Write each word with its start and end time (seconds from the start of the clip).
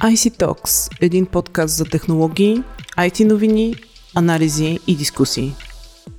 IC 0.00 0.30
Talks– 0.30 0.90
един 1.00 1.26
подкаст 1.26 1.76
за 1.76 1.84
технологии, 1.84 2.62
IT 2.98 3.24
новини, 3.24 3.74
анализи 4.14 4.78
и 4.86 4.96
дискусии. 4.96 5.52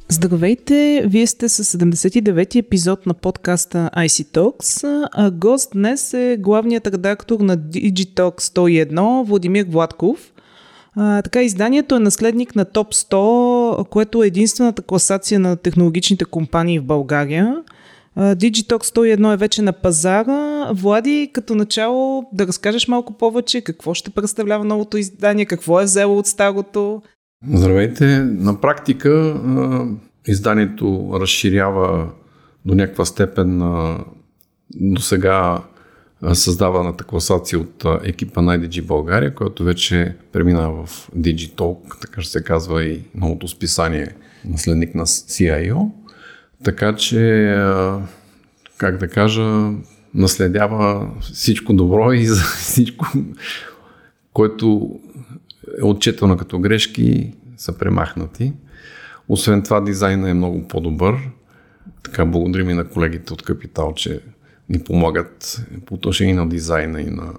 Здравейте, 0.10 1.04
вие 1.06 1.28
сте 1.28 1.50
с 1.50 1.78
79-ти 1.78 2.60
епизод 2.60 3.06
на 3.06 3.14
подкаста 3.14 3.90
IC 3.98 4.38
Talks, 4.38 5.08
а 5.12 5.32
гост 5.32 5.72
днес 5.74 6.14
е 6.14 6.38
главният 6.40 6.88
редактор 6.88 7.40
на 7.40 7.58
Digitalk 7.58 8.42
101 8.42 9.24
Владимир 9.26 9.66
Владков. 9.70 10.32
А, 10.96 11.22
така, 11.22 11.42
изданието 11.42 11.96
е 11.96 12.00
наследник 12.00 12.56
на 12.56 12.66
Топ 12.66 12.94
100, 12.94 13.90
което 13.90 14.24
е 14.24 14.28
единствената 14.28 14.82
класация 14.82 15.40
на 15.40 15.56
технологичните 15.56 16.26
компании 16.26 16.80
в 16.80 16.84
България– 16.84 17.56
Digitalk 18.18 18.84
101 18.84 19.34
е 19.34 19.38
вече 19.38 19.62
на 19.62 19.74
пазара. 19.74 20.72
Влади, 20.74 21.30
като 21.34 21.56
начало 21.56 22.24
да 22.34 22.48
разкажеш 22.48 22.88
малко 22.88 23.14
повече 23.14 23.62
какво 23.62 23.94
ще 23.94 24.10
представлява 24.10 24.66
новото 24.66 24.98
издание, 24.98 25.46
какво 25.46 25.82
е 25.82 25.84
взело 25.84 26.18
от 26.18 26.28
старото. 26.28 27.02
Здравейте! 27.54 28.06
На 28.20 28.62
практика 28.62 29.42
изданието 30.28 31.10
разширява 31.14 32.10
до 32.66 32.76
някаква 32.76 33.06
степен 33.06 33.60
до 34.76 35.02
сега 35.02 35.64
създаваната 36.34 37.04
класация 37.04 37.60
от 37.60 37.86
екипа 38.04 38.42
на 38.42 38.60
IDG 38.60 38.86
България, 38.86 39.36
който 39.36 39.64
вече 39.64 40.16
премина 40.32 40.72
в 40.72 41.10
Digitalk, 41.18 42.02
така 42.02 42.22
ще 42.22 42.32
се 42.32 42.44
казва 42.44 42.84
и 42.84 43.04
новото 43.16 43.48
списание 43.48 44.16
наследник 44.46 44.96
на 44.96 45.06
CIO. 45.06 45.90
Така 46.64 46.96
че, 46.96 47.56
как 48.78 48.98
да 48.98 49.08
кажа, 49.08 49.72
наследява 50.14 51.12
всичко 51.22 51.74
добро 51.74 52.14
и 52.14 52.26
за 52.26 52.44
всичко, 52.58 53.06
което 54.34 55.00
е 55.82 55.84
отчетено 55.84 56.38
като 56.38 56.60
грешки, 56.60 57.34
са 57.58 57.78
премахнати. 57.78 58.54
Освен 59.28 59.64
това, 59.64 59.82
дизайна 59.82 60.30
е 60.30 60.34
много 60.34 60.68
по-добър. 60.68 61.16
Така, 62.04 62.26
благодарим 62.26 62.70
и 62.70 62.74
на 62.74 62.90
колегите 62.90 63.34
от 63.34 63.42
Капитал, 63.42 63.94
че 63.96 64.20
ни 64.70 64.80
помагат 64.80 65.66
по 65.86 65.94
отношение 65.94 66.34
на 66.34 66.50
дизайна 66.50 67.02
и 67.02 67.10
на, 67.10 67.34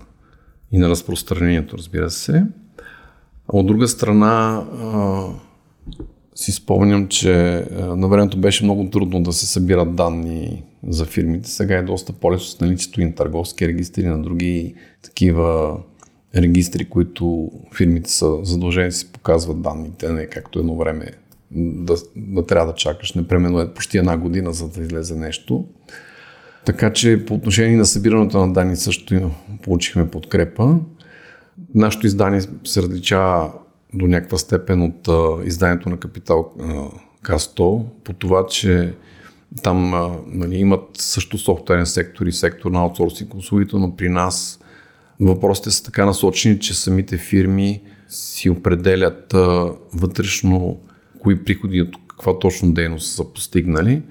и 0.73 0.79
на 0.79 0.89
разпространението, 0.89 1.79
разбира 1.79 2.11
се. 2.11 2.45
А 3.49 3.57
от 3.57 3.67
друга 3.67 3.89
страна, 3.89 4.63
си 6.43 6.53
спомням, 6.53 7.09
че 7.09 7.65
на 7.79 8.09
времето 8.09 8.41
беше 8.41 8.65
много 8.65 8.91
трудно 8.91 9.23
да 9.23 9.33
се 9.33 9.47
събират 9.47 9.95
данни 9.95 10.63
за 10.89 11.05
фирмите. 11.05 11.51
Сега 11.51 11.77
е 11.77 11.83
доста 11.83 12.13
по-лесно 12.13 12.47
с 12.47 12.61
наличието 12.61 13.01
и 13.01 13.05
на 13.05 13.15
търговски 13.15 13.69
регистри, 13.69 14.07
на 14.07 14.23
други 14.23 14.75
такива 15.03 15.77
регистри, 16.37 16.85
които 16.85 17.51
фирмите 17.77 18.11
са 18.11 18.45
задължени 18.45 18.89
да 18.89 18.93
си 18.93 19.13
показват 19.13 19.63
данните, 19.63 20.13
не 20.13 20.27
както 20.27 20.59
едно 20.59 20.77
време 20.77 21.07
да, 21.55 21.95
да 22.17 22.47
трябва 22.47 22.73
да 22.73 22.79
чакаш. 22.79 23.13
Непременно 23.13 23.61
е 23.61 23.75
почти 23.75 23.99
една 23.99 24.17
година, 24.17 24.53
за 24.53 24.69
да 24.69 24.83
излезе 24.83 25.17
нещо. 25.17 25.65
Така 26.65 26.93
че 26.93 27.25
по 27.27 27.35
отношение 27.35 27.77
на 27.77 27.87
събирането 27.87 28.47
на 28.47 28.53
данни 28.53 28.77
също 28.77 29.31
получихме 29.63 30.11
подкрепа. 30.11 30.77
Нашето 31.75 32.07
издание 32.07 32.41
се 32.65 32.83
различава 32.83 33.53
до 33.95 34.07
някаква 34.07 34.39
степен 34.39 34.83
от 34.83 35.09
а, 35.09 35.47
изданието 35.47 35.89
на 35.89 35.97
Капитал 35.97 36.53
К100 37.25 37.85
по 38.05 38.13
това, 38.13 38.47
че 38.47 38.95
там 39.63 39.95
а, 39.95 40.19
нали, 40.27 40.57
имат 40.57 40.89
също 40.95 41.39
софтуерен 41.39 41.87
сектор 41.87 42.27
и 42.27 42.33
сектор 42.33 42.71
на 42.71 42.81
аутсорсинг 42.81 43.35
услугите, 43.35 43.77
но 43.77 43.97
при 43.97 44.09
нас 44.09 44.61
въпросите 45.21 45.71
са 45.71 45.85
така 45.85 46.05
насочени, 46.05 46.61
че 46.61 46.75
самите 46.75 47.19
фирми 47.19 47.81
си 48.09 48.51
определят 48.51 49.35
а, 49.35 49.71
вътрешно 49.95 50.81
кои 51.21 51.45
приходи 51.45 51.83
от 51.83 51.97
каква 52.09 52.39
точно 52.39 52.73
дейност 52.73 53.15
са 53.15 53.33
постигнали. 53.33 54.03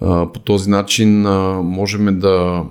А, 0.00 0.32
по 0.32 0.40
този 0.40 0.70
начин 0.70 1.26
а, 1.26 1.62
можем 1.62 2.18
да 2.18 2.64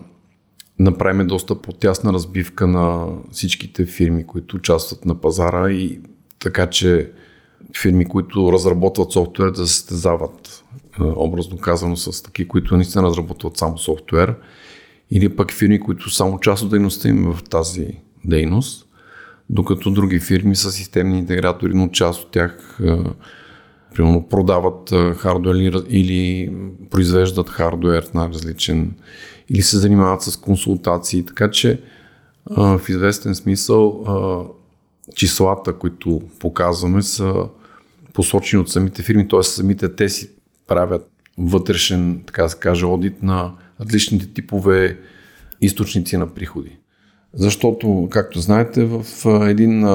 направим 0.80 1.28
доста 1.28 1.62
по-тясна 1.62 2.14
разбивка 2.14 2.68
на 2.68 3.08
всичките 3.32 3.86
фирми, 3.86 4.28
които 4.28 4.56
участват 4.56 5.06
на 5.06 5.16
пазара 5.16 5.72
и 5.72 6.00
така 6.40 6.68
че 6.70 7.12
фирми, 7.82 8.06
които 8.06 8.54
разработват 8.54 9.12
софтуер, 9.12 9.52
да 9.52 9.68
се 9.68 9.74
състезават, 9.74 10.64
образно 11.00 11.58
казано, 11.58 11.96
с 11.96 12.24
таки, 12.24 12.48
които 12.48 12.76
наистина 12.76 13.04
разработват 13.04 13.58
само 13.58 13.78
софтуер, 13.78 14.36
или 15.12 15.36
пък 15.36 15.54
фирми, 15.54 15.80
които 15.80 16.10
само 16.10 16.40
част 16.40 16.64
от 16.64 16.70
дейността 16.70 17.10
им 17.10 17.32
е 17.32 17.34
в 17.34 17.44
тази 17.44 17.88
дейност, 18.26 18.86
докато 19.50 19.92
други 19.92 20.20
фирми 20.20 20.56
са 20.56 20.72
системни 20.72 21.20
интегратори, 21.20 21.74
но 21.74 21.90
част 21.90 22.24
от 22.24 22.32
тях 22.32 22.80
примерно 23.96 24.28
продават 24.30 24.90
хардуер 25.18 25.56
или, 25.56 25.82
или 25.90 26.52
произвеждат 26.90 27.50
хардуер 27.50 28.10
на 28.14 28.30
различен 28.30 28.96
или 29.50 29.62
се 29.62 29.78
занимават 29.78 30.22
с 30.22 30.38
консултации, 30.38 31.26
така 31.26 31.52
че 31.52 31.82
в 32.58 32.82
известен 32.90 33.36
смисъл 33.36 34.06
числата, 35.16 35.74
които 35.74 36.22
показваме, 36.40 37.02
са 37.02 37.34
посочени 38.14 38.62
от 38.62 38.70
самите 38.70 39.04
фирми, 39.04 39.28
т.е. 39.28 39.44
самите 39.44 39.96
те 39.96 40.10
си 40.10 40.30
правят 40.68 41.10
вътрешен, 41.38 42.24
така 42.26 42.44
да 42.44 42.50
се 42.50 42.60
каже, 42.60 42.86
одит 42.86 43.24
на 43.24 43.54
различните 43.82 44.34
типове 44.34 44.98
източници 45.62 46.18
на 46.18 46.34
приходи. 46.34 46.78
Защото, 47.34 48.08
както 48.12 48.40
знаете, 48.40 48.86
в 48.86 49.06
един 49.50 49.86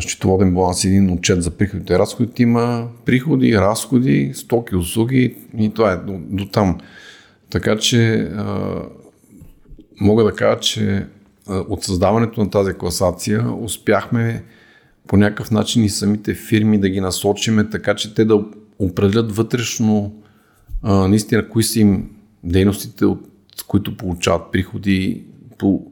счетоводен 0.00 0.54
баланс, 0.54 0.84
един 0.84 1.10
отчет 1.10 1.42
за 1.42 1.50
приходите 1.50 1.92
и 1.92 1.98
разходите 1.98 2.42
има 2.42 2.88
приходи, 3.04 3.58
разходи, 3.58 4.32
стоки, 4.34 4.76
услуги 4.76 5.36
и 5.58 5.74
това 5.74 5.92
е 5.92 5.96
до, 5.96 6.18
до 6.18 6.46
там. 6.46 6.78
Така 7.50 7.76
че 7.76 8.14
а, 8.14 8.74
мога 10.00 10.24
да 10.24 10.32
кажа, 10.32 10.60
че 10.60 11.06
от 11.48 11.84
създаването 11.84 12.40
на 12.40 12.50
тази 12.50 12.74
класация 12.74 13.54
успяхме 13.60 14.44
по 15.06 15.16
някакъв 15.16 15.50
начин 15.50 15.84
и 15.84 15.88
самите 15.88 16.34
фирми 16.34 16.80
да 16.80 16.88
ги 16.88 17.00
насочиме 17.00 17.70
така, 17.70 17.94
че 17.94 18.14
те 18.14 18.24
да 18.24 18.44
определят 18.78 19.36
вътрешно 19.36 20.22
а, 20.82 21.08
наистина 21.08 21.48
кои 21.48 21.62
са 21.62 21.80
им 21.80 22.10
дейностите, 22.44 23.04
от 23.04 23.28
които 23.68 23.96
получават 23.96 24.52
приходи 24.52 25.24
по 25.58 25.86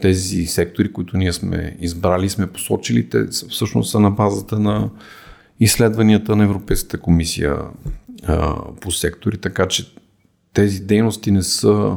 тези 0.00 0.46
сектори, 0.46 0.92
които 0.92 1.16
ние 1.16 1.32
сме 1.32 1.76
избрали, 1.80 2.28
сме 2.28 2.46
посочили, 2.46 3.08
те 3.08 3.26
всъщност 3.26 3.90
са 3.90 4.00
на 4.00 4.10
базата 4.10 4.58
на 4.58 4.90
изследванията 5.60 6.36
на 6.36 6.44
Европейската 6.44 6.98
комисия 6.98 7.58
по 8.80 8.90
сектори, 8.90 9.38
така 9.38 9.68
че 9.68 9.94
тези 10.52 10.80
дейности 10.80 11.30
не 11.30 11.42
са 11.42 11.96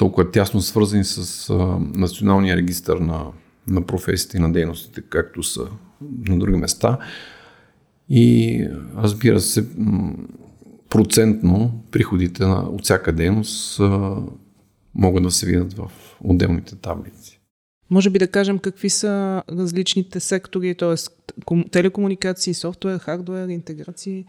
толкова 0.00 0.30
тясно 0.30 0.60
свързани 0.60 1.04
с 1.04 1.50
а, 1.50 1.54
националния 1.94 2.56
регистр 2.56 2.92
на, 2.92 3.26
на 3.68 3.86
професиите 3.86 4.36
и 4.36 4.40
на 4.40 4.52
дейностите, 4.52 5.02
както 5.02 5.42
са 5.42 5.66
на 6.28 6.38
други 6.38 6.56
места. 6.56 6.98
И 8.08 8.66
разбира 8.96 9.40
се, 9.40 9.66
процентно 10.88 11.84
приходите 11.90 12.46
на, 12.46 12.60
от 12.60 12.84
всяка 12.84 13.12
дейност 13.12 13.80
а, 13.80 14.16
могат 14.94 15.22
да 15.22 15.30
се 15.30 15.46
видят 15.46 15.72
в 15.72 15.90
отделните 16.20 16.76
таблици. 16.76 17.40
Може 17.90 18.10
би 18.10 18.18
да 18.18 18.28
кажем 18.28 18.58
какви 18.58 18.90
са 18.90 19.42
различните 19.50 20.20
сектори, 20.20 20.74
т.е. 20.74 20.94
телекомуникации, 21.70 22.54
софтуер, 22.54 22.98
хардуер, 22.98 23.48
интеграции? 23.48 24.24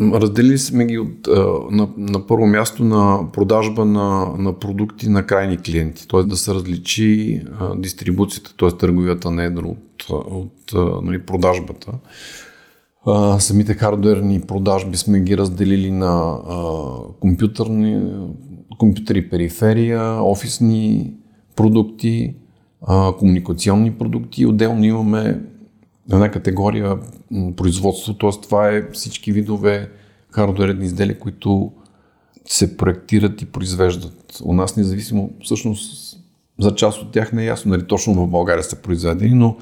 Разделили 0.00 0.58
сме 0.58 0.86
ги 0.86 0.98
от, 0.98 1.28
на, 1.70 1.88
на 1.96 2.26
първо 2.26 2.46
място 2.46 2.84
на 2.84 3.32
продажба 3.32 3.84
на, 3.84 4.26
на 4.38 4.58
продукти 4.58 5.08
на 5.08 5.26
крайни 5.26 5.58
клиенти, 5.58 6.08
т.е. 6.08 6.22
да 6.22 6.36
се 6.36 6.54
различи 6.54 7.40
а, 7.58 7.76
дистрибуцията, 7.76 8.54
т.е. 8.56 8.68
търговията 8.68 9.30
на 9.30 9.44
едро 9.44 9.68
от, 9.68 10.06
от 10.10 10.72
а, 10.74 11.00
нали, 11.02 11.22
продажбата. 11.22 11.92
А, 13.06 13.40
самите 13.40 13.74
хардуерни 13.74 14.40
продажби 14.40 14.96
сме 14.96 15.20
ги 15.20 15.36
разделили 15.36 15.90
на 15.90 16.38
а, 16.48 16.64
компютърни, 17.20 18.12
компютъри 18.78 19.28
периферия, 19.28 20.22
офисни 20.22 21.12
продукти, 21.56 22.34
а, 22.86 23.12
комуникационни 23.12 23.92
продукти. 23.92 24.46
Отделно 24.46 24.84
имаме 24.84 25.40
една 26.12 26.30
категория 26.30 26.98
производство, 27.56 28.14
т.е. 28.14 28.30
това 28.42 28.68
е 28.68 28.90
всички 28.92 29.32
видове 29.32 29.90
хардуерни 30.30 30.84
изделия, 30.84 31.18
които 31.18 31.72
се 32.44 32.76
проектират 32.76 33.42
и 33.42 33.46
произвеждат. 33.46 34.40
У 34.44 34.54
нас 34.54 34.76
независимо, 34.76 35.30
всъщност 35.42 36.16
за 36.60 36.74
част 36.74 37.02
от 37.02 37.12
тях 37.12 37.32
не 37.32 37.42
е 37.42 37.46
ясно, 37.46 37.70
нали 37.70 37.86
точно 37.86 38.14
в 38.14 38.28
България 38.28 38.64
са 38.64 38.76
произведени, 38.76 39.34
но 39.34 39.56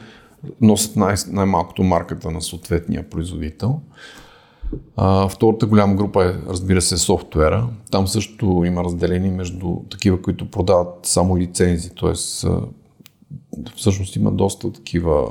носят 0.60 0.96
най- 0.96 1.14
най-малкото 1.28 1.82
марката 1.82 2.30
на 2.30 2.42
съответния 2.42 3.10
производител. 3.10 3.80
А, 4.96 5.28
втората 5.28 5.66
голяма 5.66 5.94
група 5.94 6.24
е, 6.24 6.48
разбира 6.48 6.82
се, 6.82 6.98
софтуера. 6.98 7.68
Там 7.90 8.08
също 8.08 8.62
има 8.66 8.84
разделение 8.84 9.30
между 9.30 9.76
такива, 9.90 10.22
които 10.22 10.50
продават 10.50 10.98
само 11.02 11.38
лицензи, 11.38 11.90
т.е. 11.90 12.12
всъщност 13.76 14.16
има 14.16 14.32
доста 14.32 14.72
такива 14.72 15.28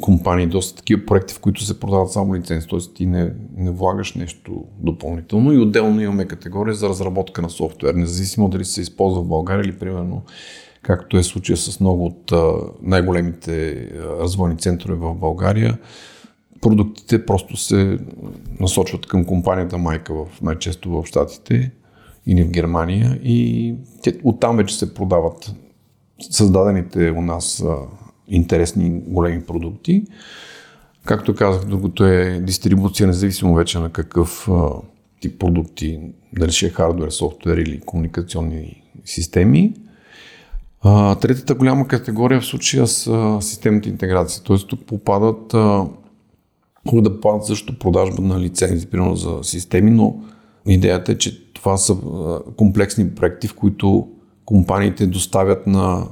компании, 0.00 0.46
доста 0.46 0.76
такива 0.76 1.06
проекти, 1.06 1.34
в 1.34 1.40
които 1.40 1.64
се 1.64 1.80
продават 1.80 2.12
само 2.12 2.34
лиценз, 2.34 2.66
т.е. 2.66 2.78
ти 2.94 3.06
не, 3.06 3.32
не 3.56 3.70
влагаш 3.70 4.14
нещо 4.14 4.64
допълнително 4.78 5.52
и 5.52 5.58
отделно 5.58 6.00
имаме 6.00 6.24
категория 6.24 6.74
за 6.74 6.88
разработка 6.88 7.42
на 7.42 7.50
софтуер, 7.50 7.94
независимо 7.94 8.48
дали 8.48 8.64
се 8.64 8.80
използва 8.80 9.22
в 9.22 9.28
България 9.28 9.64
или 9.64 9.78
примерно 9.78 10.22
както 10.82 11.16
е 11.16 11.22
случая 11.22 11.56
с 11.56 11.80
много 11.80 12.04
от 12.04 12.32
най-големите 12.82 13.88
развойни 14.20 14.58
центрове 14.58 14.96
в 14.96 15.14
България, 15.14 15.78
продуктите 16.60 17.26
просто 17.26 17.56
се 17.56 17.98
насочват 18.60 19.06
към 19.06 19.24
компанията 19.24 19.78
майка 19.78 20.14
в, 20.14 20.42
най-често 20.42 20.90
в 20.90 21.06
Штатите 21.06 21.70
или 22.26 22.44
в 22.44 22.50
Германия 22.50 23.20
и 23.22 23.74
те, 24.02 24.18
оттам 24.24 24.56
вече 24.56 24.78
се 24.78 24.94
продават 24.94 25.54
създадените 26.30 27.10
у 27.10 27.22
нас 27.22 27.64
интересни 28.32 28.90
големи 29.06 29.42
продукти. 29.42 30.04
Както 31.04 31.34
казах, 31.34 31.64
другото 31.64 32.04
е 32.04 32.40
дистрибуция, 32.40 33.06
независимо 33.06 33.54
вече 33.54 33.78
на 33.78 33.90
какъв 33.90 34.48
тип 35.20 35.38
продукти, 35.38 36.00
дали 36.38 36.52
ще 36.52 36.66
е 36.66 36.70
хардвер, 36.70 37.10
софтуер 37.10 37.56
или 37.56 37.80
комуникационни 37.80 38.82
системи. 39.04 39.74
А, 40.82 41.14
третата 41.14 41.54
голяма 41.54 41.88
категория 41.88 42.40
в 42.40 42.46
случая 42.46 42.86
са 42.86 43.38
системните 43.40 43.88
интеграции. 43.88 44.42
Т.е. 44.46 44.56
тук 44.68 44.86
попадат, 44.86 45.52
могат 46.86 47.04
да 47.04 47.14
попадат 47.14 47.46
също 47.46 47.78
продажба 47.78 48.22
на 48.22 48.40
лицензи, 48.40 48.86
примерно 48.86 49.16
за 49.16 49.38
системи, 49.42 49.90
но 49.90 50.22
идеята 50.66 51.12
е, 51.12 51.18
че 51.18 51.52
това 51.52 51.76
са 51.76 51.96
комплексни 52.56 53.10
проекти, 53.10 53.48
в 53.48 53.54
които 53.54 54.08
компаниите 54.44 55.06
доставят 55.06 55.66
на, 55.66 56.06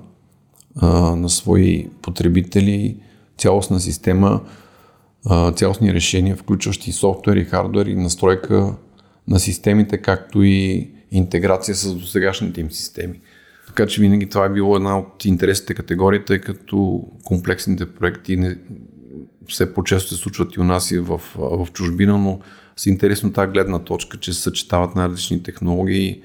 на 0.83 1.29
свои 1.29 1.89
потребители 2.03 2.97
цялостна 3.39 3.81
система, 3.81 4.41
а, 5.27 5.53
цялостни 5.53 5.95
решения, 5.95 6.37
включващи 6.37 6.93
софтуер 6.93 7.37
и 7.37 7.45
хардвер 7.45 7.87
и 7.87 7.95
настройка 7.95 8.75
на 9.29 9.39
системите, 9.41 9.99
както 9.99 10.43
и 10.43 10.91
интеграция 11.11 11.75
с 11.75 11.95
досегашните 11.95 12.61
им 12.61 12.71
системи. 12.71 13.21
Така 13.67 13.87
че 13.87 14.01
винаги 14.01 14.29
това 14.29 14.45
е 14.45 14.53
било 14.53 14.77
една 14.77 14.99
от 14.99 15.25
интересните 15.25 15.75
категории, 15.75 16.25
тъй 16.25 16.39
като 16.39 17.05
комплексните 17.25 17.95
проекти 17.95 18.37
не, 18.37 18.57
все 19.49 19.75
по-често 19.75 20.15
се 20.15 20.21
случват 20.21 20.57
и 20.57 20.61
у 20.61 20.65
нас 20.65 20.91
и 20.91 20.99
в, 20.99 21.21
в 21.37 21.69
чужбина, 21.73 22.19
но 22.19 22.41
с 22.77 22.87
интересно 22.87 23.33
тази 23.33 23.53
гледна 23.53 23.79
точка, 23.79 24.19
че 24.19 24.33
се 24.33 24.41
съчетават 24.41 24.95
най-различни 24.95 25.43
технологии 25.43 26.23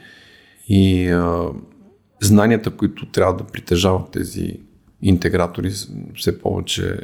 и 0.67 1.07
а, 1.07 1.49
знанията, 2.21 2.71
които 2.71 3.05
трябва 3.11 3.35
да 3.35 3.43
притежават 3.43 4.11
тези 4.11 4.59
интегратори, 5.01 5.71
все 6.15 6.39
повече 6.39 6.99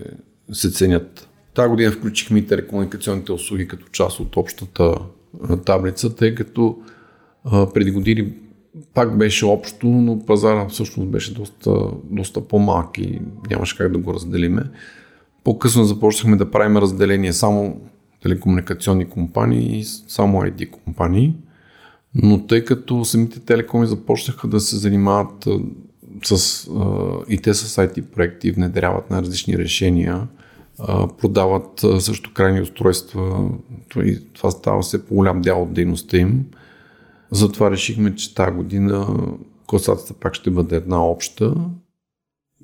се 0.51 0.71
ценят. 0.71 1.29
Тази 1.53 1.69
година 1.69 1.91
включихме 1.91 2.39
и 2.39 2.47
телекомуникационните 2.47 3.31
услуги 3.31 3.67
като 3.67 3.87
част 3.87 4.19
от 4.19 4.37
общата 4.37 4.95
таблица, 5.65 6.15
тъй 6.15 6.35
като 6.35 6.77
преди 7.73 7.91
години 7.91 8.33
пак 8.93 9.17
беше 9.17 9.45
общо, 9.45 9.87
но 9.87 10.25
пазара 10.25 10.67
всъщност 10.67 11.09
беше 11.09 11.33
доста, 11.33 11.71
доста 12.03 12.47
по-малък 12.47 12.97
и 12.97 13.21
нямаше 13.49 13.77
как 13.77 13.91
да 13.91 13.97
го 13.97 14.13
разделиме. 14.13 14.63
По-късно 15.43 15.83
започнахме 15.83 16.37
да 16.37 16.51
правим 16.51 16.77
разделение 16.77 17.33
само 17.33 17.81
телекомуникационни 18.23 19.05
компании 19.09 19.79
и 19.79 19.83
само 19.83 20.41
ID 20.41 20.69
компании. 20.69 21.35
Но 22.15 22.47
тъй 22.47 22.65
като 22.65 23.05
самите 23.05 23.39
телекоми 23.39 23.87
започнаха 23.87 24.47
да 24.47 24.59
се 24.59 24.77
занимават 24.77 25.47
с, 26.23 26.67
и 27.29 27.37
те 27.37 27.53
с 27.53 27.87
IT 27.87 28.01
проекти, 28.01 28.51
внедряват 28.51 29.09
на 29.09 29.21
различни 29.21 29.57
решения, 29.57 30.27
продават 31.17 31.85
също 31.99 32.33
крайни 32.33 32.61
устройства, 32.61 33.49
това 34.33 34.51
става 34.51 34.81
все 34.81 35.05
по-голям 35.05 35.41
дял 35.41 35.63
от 35.63 35.73
дейността 35.73 36.17
им– 36.17 36.45
затова 37.31 37.71
решихме, 37.71 38.15
че 38.15 38.35
тази 38.35 38.51
година 38.51 39.07
класацията 39.67 40.13
пак 40.13 40.33
ще 40.33 40.51
бъде 40.51 40.75
една 40.75 41.05
обща. 41.05 41.55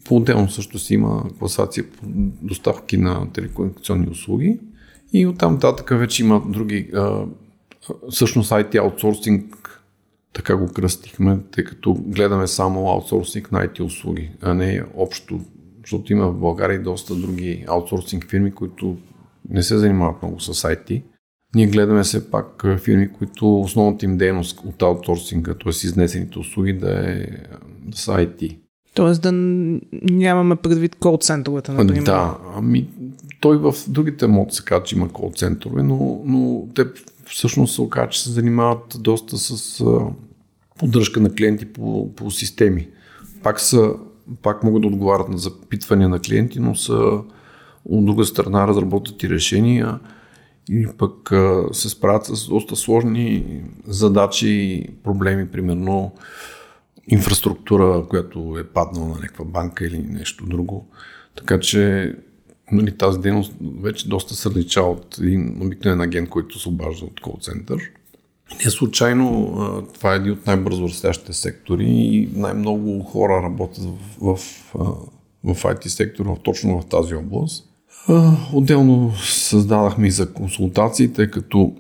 По-отделно 0.06 0.50
също 0.50 0.80
си 0.80 0.94
има 0.94 1.24
класация 1.40 1.92
по 1.92 2.06
доставки 2.42 2.98
на 2.98 3.32
телекомуникационни 3.32 4.10
услуги. 4.10 4.60
И 5.14 5.28
оттам 5.28 5.54
нататък 5.54 5.90
вече 5.90 6.24
има 6.24 6.44
други. 6.48 6.92
Всъщност 8.10 8.52
IT 8.52 8.76
аутсорсинг, 8.76 9.82
така 10.34 10.56
го 10.56 10.68
кръстихме, 10.74 11.40
тъй 11.52 11.64
като 11.64 11.94
гледаме 11.94 12.48
само 12.48 12.90
аутсорсинг 12.90 13.52
на 13.52 13.68
IT 13.68 13.82
услуги, 13.82 14.32
а 14.42 14.54
не 14.54 14.84
общо, 14.96 15.40
защото 15.82 16.14
има 16.14 16.28
в 16.28 16.40
България 16.40 16.84
доста 16.84 17.16
други 17.16 17.66
аутсорсинг 17.68 18.30
фирми, 18.30 18.52
които 18.52 18.98
не 19.50 19.64
се 19.64 19.78
занимават 19.78 20.24
много 20.24 20.40
с 20.40 20.54
IT. 20.54 21.04
Ние 21.56 21.68
гледаме 21.68 22.04
все 22.04 22.32
пак 22.32 22.66
фирми, 22.78 23.14
които 23.14 23.60
основната 23.60 24.06
им 24.06 24.18
дейност 24.18 24.60
от 24.66 24.82
аутсорсинга, 24.82 25.54
т.е. 25.54 25.70
изнесените 25.70 26.40
услуги 26.40 26.74
да 26.74 27.12
е 27.12 27.26
да 27.86 27.98
са 27.98 28.12
IT. 28.12 28.58
Тоест 28.94 29.22
да 29.22 29.32
нямаме 30.12 30.56
предвид 30.56 30.96
кол 30.96 31.18
центровете, 31.18 31.72
например. 31.72 32.04
Да, 32.04 32.38
ами 32.56 32.88
той 33.40 33.58
в 33.58 33.74
другите 33.88 34.28
мод 34.28 34.54
се 34.54 34.64
казва, 34.64 34.84
че 34.84 34.96
има 34.96 35.10
кол 35.10 35.32
центрове, 35.36 35.84
но, 35.84 36.22
но 36.26 36.68
те 36.76 36.86
всъщност 37.30 37.76
се 37.76 37.82
оказа, 37.82 38.10
че 38.10 38.24
се 38.24 38.30
занимават 38.30 38.98
доста 39.00 39.38
с 39.38 39.84
поддръжка 40.80 41.20
на 41.20 41.36
клиенти 41.36 41.66
по, 41.66 42.16
по 42.16 42.32
системи. 42.32 42.88
Пак, 43.44 43.60
са, 43.60 43.94
пак 44.42 44.64
могат 44.64 44.82
да 44.82 44.88
отговарят 44.88 45.30
на 45.30 45.38
запитвания 45.38 46.10
на 46.10 46.20
клиенти, 46.20 46.60
но 46.60 46.76
са 46.76 47.20
от 47.86 48.06
друга 48.06 48.26
страна 48.26 48.68
разработват 48.68 49.24
и 49.24 49.30
решения, 49.30 50.00
и 50.70 50.88
пък 50.98 51.32
се 51.72 51.90
справят 51.90 52.26
с 52.26 52.48
доста 52.48 52.76
сложни 52.76 53.46
задачи 53.88 54.50
и 54.50 54.90
проблеми, 55.04 55.48
примерно 55.48 56.12
инфраструктура, 57.08 58.06
която 58.10 58.58
е 58.60 58.68
паднала 58.68 59.08
на 59.08 59.16
някаква 59.16 59.46
банка 59.46 59.86
или 59.86 59.98
нещо 59.98 60.46
друго. 60.46 60.88
Така 61.36 61.60
че 61.60 62.14
нали, 62.72 62.98
тази 62.98 63.20
дейност 63.20 63.54
вече 63.82 64.10
доста 64.10 64.36
се 64.36 64.50
различава 64.50 64.92
от 64.92 65.18
един 65.22 65.62
обикновен 65.62 66.02
агент, 66.02 66.30
който 66.30 66.60
се 66.60 66.70
обажда 66.70 67.06
от 67.06 67.22
кол 67.22 67.38
център. 67.42 67.80
Не 68.66 68.72
случайно 68.72 69.84
това 69.94 70.14
е 70.14 70.18
един 70.18 70.32
от 70.32 70.46
най-бързо 70.46 70.84
растящите 70.84 71.34
сектори 71.34 71.86
и 71.88 72.30
най-много 72.36 73.04
хора 73.04 73.44
работят 73.44 73.84
в, 74.20 74.36
в, 74.36 74.38
в 75.44 75.64
IT 75.64 75.88
сектора 75.88 76.36
точно 76.36 76.82
в 76.82 76.86
тази 76.86 77.16
област. 77.16 77.66
Отделно 78.54 79.14
създадахме 79.24 80.08
и 80.08 80.12
за 80.12 80.34
консултации, 80.34 81.14
тъй 81.14 81.32
като 81.32 81.76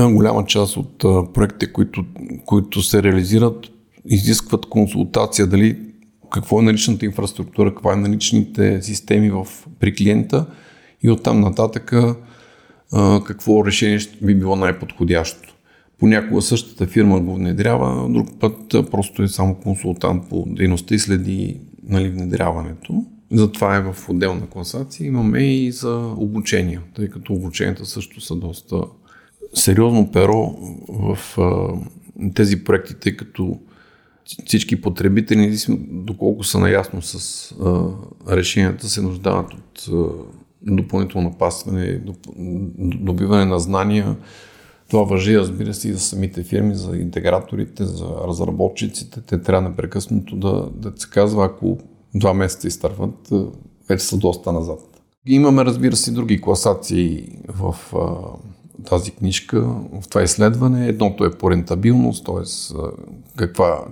голяма 0.00 0.44
част 0.44 0.76
от 0.76 0.98
проектите, 1.34 1.72
които, 1.72 2.04
които 2.46 2.82
се 2.82 3.02
реализират, 3.02 3.66
изискват 4.04 4.66
консултация 4.66 5.46
дали 5.46 5.89
какво 6.30 6.60
е 6.60 6.62
наличната 6.62 7.06
инфраструктура, 7.06 7.74
каква 7.74 7.92
е 7.92 7.96
наличните 7.96 8.82
системи 8.82 9.30
в, 9.30 9.46
при 9.80 9.94
клиента 9.94 10.46
и 11.02 11.10
оттам 11.10 11.40
нататък 11.40 11.94
какво 13.24 13.66
решение 13.66 13.98
би 14.22 14.34
било 14.34 14.56
най-подходящо. 14.56 15.54
Понякога 15.98 16.42
същата 16.42 16.86
фирма 16.86 17.20
го 17.20 17.34
внедрява, 17.34 18.08
друг 18.10 18.28
път 18.40 18.90
просто 18.90 19.22
е 19.22 19.28
само 19.28 19.54
консултант 19.54 20.28
по 20.28 20.44
дейността 20.48 20.94
и 20.94 20.98
следи 20.98 21.60
нали, 21.88 22.08
внедряването. 22.08 23.04
Затова 23.32 23.76
е 23.76 23.80
в 23.80 24.08
отделна 24.08 24.46
класация. 24.46 25.06
Имаме 25.06 25.38
и 25.38 25.72
за 25.72 25.96
обучение, 26.16 26.80
тъй 26.94 27.08
като 27.08 27.32
обученията 27.32 27.86
също 27.86 28.20
са 28.20 28.36
доста 28.36 28.82
сериозно 29.54 30.12
перо 30.12 30.56
в 30.88 31.18
а, 31.38 31.68
тези 32.34 32.64
проекти, 32.64 32.94
тъй 32.94 33.16
като 33.16 33.60
всички 34.46 34.80
потребители, 34.80 35.56
доколко 35.88 36.44
са 36.44 36.58
наясно 36.58 37.02
с 37.02 37.50
а, 37.52 37.84
решенията, 38.36 38.88
се 38.88 39.02
нуждават 39.02 39.54
от 39.54 39.88
а, 39.92 40.04
допълнително 40.62 41.28
напасване, 41.28 42.00
добиване 42.78 43.44
на 43.44 43.60
знания. 43.60 44.16
Това 44.90 45.02
въжи, 45.02 45.38
разбира 45.38 45.74
се, 45.74 45.88
и 45.88 45.92
за 45.92 46.00
самите 46.00 46.42
фирми, 46.42 46.74
за 46.74 46.96
интеграторите, 46.96 47.84
за 47.84 48.06
разработчиците. 48.28 49.20
Те 49.20 49.42
трябва 49.42 49.68
непрекъснато 49.68 50.36
да, 50.36 50.68
да 50.74 51.00
се 51.00 51.10
казва, 51.10 51.44
ако 51.44 51.78
два 52.14 52.34
месеца 52.34 52.68
изтърват, 52.68 53.30
вече 53.88 54.04
са 54.04 54.16
доста 54.16 54.52
назад. 54.52 54.80
Имаме, 55.26 55.64
разбира 55.64 55.96
се, 55.96 56.12
други 56.12 56.40
класации 56.40 57.28
в 57.48 57.76
а, 57.94 58.06
тази 58.88 59.10
книжка, 59.10 59.60
в 60.02 60.08
това 60.08 60.22
изследване. 60.22 60.88
Едното 60.88 61.24
е 61.24 61.38
по 61.38 61.50
рентабилност, 61.50 62.26
т.е. 62.26 62.74
каква 63.36 63.84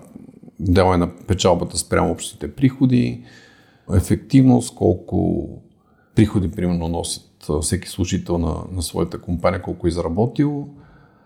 дела 0.61 0.95
е 0.95 0.99
на 0.99 1.17
печалбата 1.17 1.79
спрямо 1.79 2.11
общите 2.11 2.55
приходи, 2.55 3.25
ефективност, 3.95 4.75
колко 4.75 5.49
приходи, 6.15 6.51
примерно, 6.51 6.89
носят 6.89 7.47
всеки 7.63 7.89
служител 7.89 8.39
на, 8.39 8.55
на 8.73 8.83
своята 8.83 9.21
компания, 9.21 9.63
колко 9.63 9.87
е 9.87 9.89
изработил. 9.89 10.69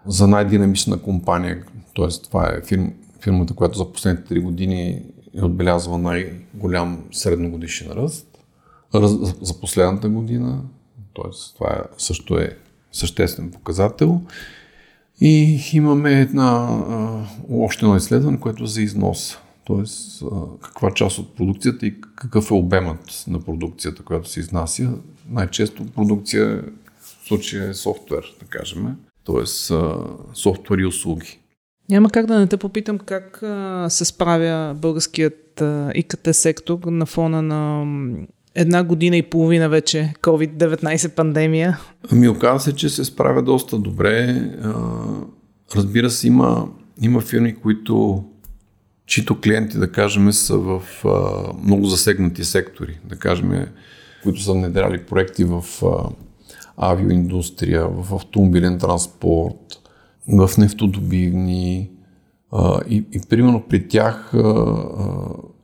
За 0.07 0.27
най-динамична 0.27 1.03
компания, 1.03 1.65
т.е. 1.97 2.09
това 2.09 2.49
е 2.49 2.63
фирм, 2.67 2.93
фирмата, 3.21 3.55
която 3.55 3.79
за 3.79 3.93
последните 3.93 4.35
3 4.35 4.43
години 4.43 5.03
е 5.35 5.45
отбелязва 5.45 5.99
най-голям 5.99 7.05
средногодишен 7.13 7.93
ръст 7.93 8.33
раз, 8.95 9.13
за 9.41 9.61
последната 9.61 10.09
година. 10.09 10.63
Т.е. 11.15 11.55
това 11.55 11.71
е, 11.71 11.83
също 11.99 12.39
е 12.39 12.57
съществен 12.93 13.51
показател. 13.51 14.21
И 15.25 15.61
имаме 15.73 16.21
една, 16.21 16.69
още 17.53 17.85
едно 17.85 17.97
изследване, 17.97 18.41
което 18.41 18.65
е 18.65 18.67
за 18.67 18.83
износ. 18.83 19.39
Тоест, 19.65 20.23
каква 20.63 20.91
част 20.91 21.19
от 21.19 21.37
продукцията 21.37 21.87
и 21.87 21.95
какъв 22.17 22.51
е 22.51 22.55
обемът 22.55 23.25
на 23.29 23.41
продукцията, 23.41 24.03
която 24.03 24.29
се 24.29 24.41
изнася. 24.41 24.91
Най-често 25.31 25.87
продукция 25.87 26.63
в 27.01 27.27
случая 27.29 27.69
е 27.69 27.75
софтуер, 27.75 28.37
да 28.41 28.47
кажем. 28.47 28.97
Тоест, 29.25 29.73
софтуер 30.35 30.79
и 30.79 30.87
услуги. 30.87 31.39
Няма 31.91 32.11
как 32.11 32.27
да 32.27 32.39
не 32.39 32.47
те 32.47 32.57
попитам 32.57 32.99
как 32.99 33.39
се 33.89 34.05
справя 34.05 34.75
българският 34.75 35.63
ИКТ 35.95 36.29
сектор 36.33 36.79
на 36.87 37.07
фона 37.07 37.43
на 37.43 37.85
една 38.55 38.85
година 38.85 39.17
и 39.17 39.23
половина 39.23 39.69
вече 39.69 40.15
COVID-19 40.23 41.15
пандемия. 41.15 41.79
Ами 42.13 42.29
оказва 42.29 42.61
се, 42.61 42.77
че 42.77 42.89
се 42.89 43.05
справя 43.05 43.43
доста 43.43 43.79
добре. 43.79 44.51
Разбира 45.77 46.11
се, 46.11 46.27
има, 46.27 46.69
има 47.01 47.21
фирми, 47.21 47.55
които 47.55 48.25
чието 49.07 49.41
клиенти, 49.41 49.79
да 49.79 49.93
кажем, 49.93 50.33
са 50.33 50.59
в 50.59 50.83
много 51.63 51.87
засегнати 51.87 52.45
сектори, 52.45 52.99
да 53.05 53.17
кажем, 53.17 53.67
които 54.23 54.43
са 54.43 54.53
внедряли 54.53 55.05
проекти 55.05 55.45
в 55.45 55.65
авиоиндустрия, 56.77 57.89
в 57.89 58.15
автомобилен 58.15 58.79
транспорт, 58.79 59.83
в 60.29 60.51
нефтодобивни 60.59 61.91
и, 62.89 63.05
и 63.13 63.21
примерно 63.29 63.63
при 63.69 63.89
тях 63.89 64.33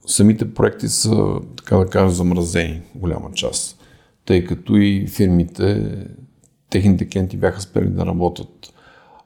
самите 0.08 0.54
проекти 0.54 0.88
са, 0.88 1.40
така 1.56 1.76
да 1.76 1.86
кажа, 1.86 2.14
замразени 2.14 2.82
голяма 2.94 3.30
част, 3.34 3.80
тъй 4.24 4.44
като 4.44 4.76
и 4.76 5.06
фирмите, 5.06 5.96
техните 6.70 7.08
клиенти 7.08 7.36
бяха 7.36 7.60
спели 7.60 7.88
да 7.88 8.06
работят. 8.06 8.74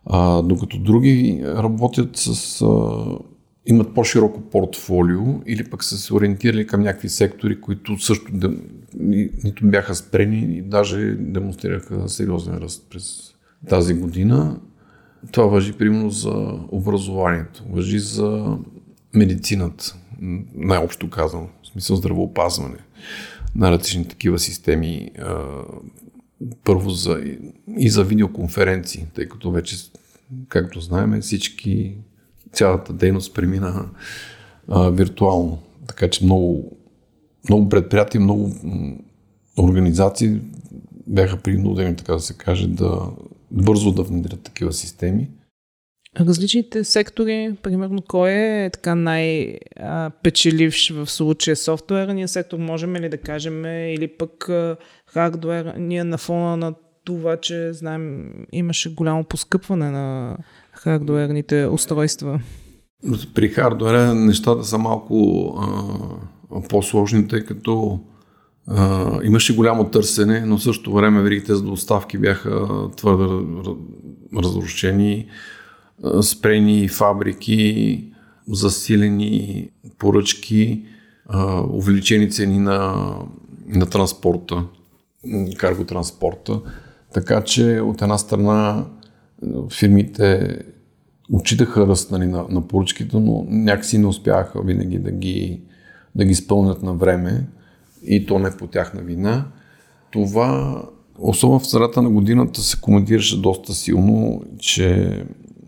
А, 0.06 0.42
докато 0.42 0.78
други 0.78 1.42
работят 1.44 2.10
с 2.16 2.62
а, 2.62 3.18
имат 3.66 3.94
по-широко 3.94 4.40
портфолио 4.40 5.22
или 5.46 5.70
пък 5.70 5.84
са 5.84 5.98
се 5.98 6.14
ориентирали 6.14 6.66
към 6.66 6.82
някакви 6.82 7.08
сектори, 7.08 7.60
които 7.60 7.98
също 7.98 8.32
да, 8.32 8.52
нито 9.44 9.66
бяха 9.66 9.94
спрени 9.94 10.56
и 10.56 10.62
даже 10.62 11.14
демонстрираха 11.14 12.08
сериозен 12.08 12.58
ръст 12.58 12.86
през 12.90 13.34
тази 13.68 13.94
година. 13.94 14.60
Това 15.32 15.46
въжи 15.46 15.72
примерно 15.72 16.10
за 16.10 16.58
образованието, 16.68 17.64
въжи 17.70 17.98
за 17.98 18.58
медицината, 19.14 19.96
най-общо 20.54 21.10
казано, 21.10 21.48
в 21.62 21.66
смисъл 21.66 21.96
здравеопазване 21.96 22.78
на 23.54 23.70
различни 23.70 24.08
такива 24.08 24.38
системи. 24.38 25.10
Първо 26.64 26.90
за, 26.90 27.24
и 27.78 27.90
за 27.90 28.04
видеоконференции, 28.04 29.06
тъй 29.14 29.28
като 29.28 29.50
вече, 29.50 29.76
както 30.48 30.80
знаем, 30.80 31.20
всички 31.20 31.96
цялата 32.52 32.92
дейност 32.92 33.34
премина 33.34 33.90
виртуално. 34.68 35.58
Така 35.86 36.10
че 36.10 36.24
много, 36.24 36.76
много 37.48 37.68
предприятия, 37.68 38.20
много 38.20 38.52
организации 39.58 40.40
бяха 41.06 41.36
принудени, 41.36 41.96
така 41.96 42.12
да 42.12 42.20
се 42.20 42.34
каже, 42.34 42.68
да 42.68 43.00
бързо 43.50 43.92
да 43.92 44.02
внедрят 44.02 44.42
такива 44.42 44.72
системи. 44.72 45.30
Различните 46.21 46.85
сектори, 46.85 47.57
примерно, 47.62 48.02
кой 48.09 48.31
е 48.31 48.71
така 48.73 48.95
най-печеливш 48.95 50.90
в 50.90 51.11
случая 51.11 51.57
софтуерния 51.57 52.28
сектор, 52.28 52.59
можем 52.59 52.97
ли 52.97 53.09
да 53.09 53.19
кажем, 53.19 53.64
или 53.64 54.09
пък 54.19 54.50
хардуер, 55.07 55.75
ние 55.78 56.04
на 56.04 56.19
фона 56.19 56.57
на 56.57 56.75
това, 57.04 57.37
че 57.37 57.73
знаем, 57.73 58.33
имаше 58.52 58.95
голямо 58.95 59.25
поскъпване 59.25 59.90
на 59.90 60.37
хардуерните 60.73 61.66
устройства? 61.66 62.40
При 63.35 63.49
хардуера 63.49 64.14
нещата 64.14 64.64
са 64.64 64.78
малко 64.78 65.47
а, 65.61 66.69
по-сложни, 66.69 67.28
тъй 67.28 67.45
като 67.45 68.00
а, 68.66 69.11
имаше 69.25 69.57
голямо 69.57 69.90
търсене, 69.90 70.40
но 70.47 70.59
в 70.59 70.62
същото 70.62 70.92
време 70.92 71.23
веригите 71.23 71.54
за 71.54 71.62
доставки 71.62 72.19
бяха 72.19 72.69
твърде 72.97 73.25
разрушени, 74.37 75.26
спрени 76.23 76.88
фабрики, 76.88 78.04
засилени 78.49 79.68
поръчки, 79.99 80.82
увеличени 81.71 82.30
цени 82.30 82.59
на, 82.59 83.12
на 83.66 83.87
транспорта, 83.87 84.64
карготранспорта. 85.56 86.61
Така 87.12 87.44
че 87.44 87.80
от 87.80 88.02
една 88.02 88.18
страна 88.18 88.87
фирмите 89.71 90.59
отчитаха 91.32 91.87
ръст 91.87 92.11
нали, 92.11 92.26
на, 92.26 92.44
на 92.50 92.68
поръчките, 92.68 93.16
но 93.16 93.47
някакси 93.49 93.99
не 93.99 94.06
успяха 94.06 94.62
винаги 94.62 94.99
да 94.99 95.11
ги, 95.12 95.61
да 96.14 96.25
ги 96.25 96.30
изпълнят 96.30 96.82
на 96.82 96.94
време 96.94 97.47
и 98.04 98.26
то 98.26 98.38
не 98.38 98.56
по 98.56 98.66
тяхна 98.66 99.02
вина. 99.02 99.44
Това, 100.11 100.82
особено 101.18 101.61
в 101.61 101.66
средата 101.66 102.02
на 102.02 102.11
годината, 102.11 102.61
се 102.61 102.80
коментираше 102.80 103.40
доста 103.40 103.73
силно, 103.73 104.42
че 104.59 105.18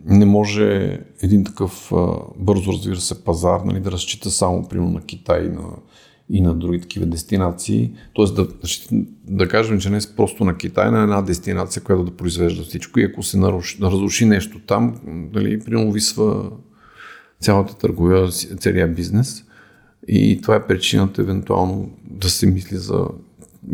не 0.05 0.25
може 0.25 0.99
един 1.21 1.43
такъв 1.43 1.91
бързо 2.37 2.71
развира 2.71 2.99
се 3.01 3.23
пазар 3.23 3.59
нали, 3.65 3.79
да 3.79 3.91
разчита 3.91 4.31
само 4.31 4.67
примерно 4.67 4.91
на 4.91 5.01
Китай, 5.01 5.49
на 5.49 5.63
и 6.29 6.41
на 6.41 6.53
други 6.53 6.81
такива 6.81 7.05
дестинации. 7.05 7.91
Тоест 8.13 8.35
да, 8.35 8.47
да 9.27 9.47
кажем, 9.47 9.79
че 9.79 9.89
не 9.89 9.97
е 9.97 10.15
просто 10.15 10.45
на 10.45 10.57
Китай, 10.57 10.91
на 10.91 11.03
една 11.03 11.21
дестинация, 11.21 11.83
която 11.83 12.03
да 12.03 12.17
произвежда 12.17 12.63
всичко 12.63 12.99
и 12.99 13.03
ако 13.03 13.23
се 13.23 13.37
наруши, 13.37 13.77
разруши 13.81 14.25
нещо 14.25 14.59
там, 14.59 14.99
нали, 15.33 15.59
примерно 15.59 15.91
висва 15.91 16.51
цялата 17.39 17.77
търговия, 17.77 18.27
целият 18.31 18.95
бизнес. 18.95 19.43
И 20.07 20.39
това 20.41 20.55
е 20.55 20.67
причината 20.67 21.21
евентуално 21.21 21.89
да 22.03 22.29
се 22.29 22.47
мисли 22.47 22.77
за 22.77 23.05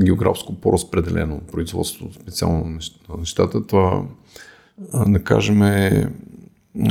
географско 0.03 0.55
по-разпределено 0.55 1.41
производство, 1.51 2.13
специално 2.13 2.65
на 3.09 3.17
нещата. 3.17 3.67
Това, 3.67 4.05
да 5.07 5.23
кажем, 5.23 5.61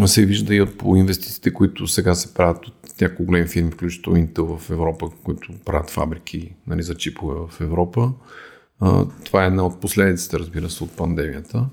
се 0.06 0.26
вижда 0.26 0.54
и 0.54 0.66
по 0.66 0.96
инвестициите, 0.96 1.52
които 1.52 1.86
сега 1.86 2.14
се 2.14 2.34
правят 2.34 2.66
от 2.66 3.00
няколко 3.00 3.24
големи 3.24 3.46
фирми, 3.46 3.70
включително 3.70 4.18
Intel 4.18 4.56
в 4.56 4.70
Европа, 4.70 5.10
които 5.24 5.52
правят 5.64 5.90
фабрики 5.90 6.54
нали, 6.66 6.82
за 6.82 6.94
чипове 6.94 7.34
в 7.48 7.60
Европа. 7.60 8.12
А, 8.80 9.04
това 9.24 9.44
е 9.44 9.46
една 9.46 9.66
от 9.66 9.80
последиците, 9.80 10.38
разбира 10.38 10.70
се, 10.70 10.84
от 10.84 10.90
пандемията. 10.90 11.66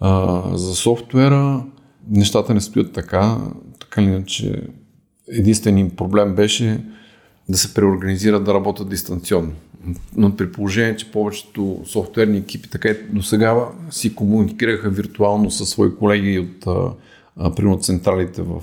А, 0.00 0.42
за 0.56 0.74
софтуера 0.74 1.64
нещата 2.10 2.54
не 2.54 2.60
стоят 2.60 2.92
така, 2.92 3.38
така 3.80 4.02
или 4.02 4.10
иначе 4.10 4.62
единственият 5.28 5.96
проблем 5.96 6.34
беше 6.34 6.84
да 7.48 7.58
се 7.58 7.74
преорганизират 7.74 8.44
да 8.44 8.54
работят 8.54 8.88
дистанционно. 8.88 9.52
Но 10.16 10.36
при 10.36 10.52
положение, 10.52 10.96
че 10.96 11.10
повечето 11.10 11.80
софтуерни 11.84 12.38
екипи 12.38 12.70
така 12.70 12.88
и 12.88 12.94
до 13.12 13.22
сега 13.22 13.68
си 13.90 14.14
комуникираха 14.14 14.90
виртуално 14.90 15.50
със 15.50 15.68
свои 15.68 15.96
колеги 15.96 16.38
от 16.38 16.66
примерно 17.56 17.78
централите 17.78 18.42
в 18.42 18.62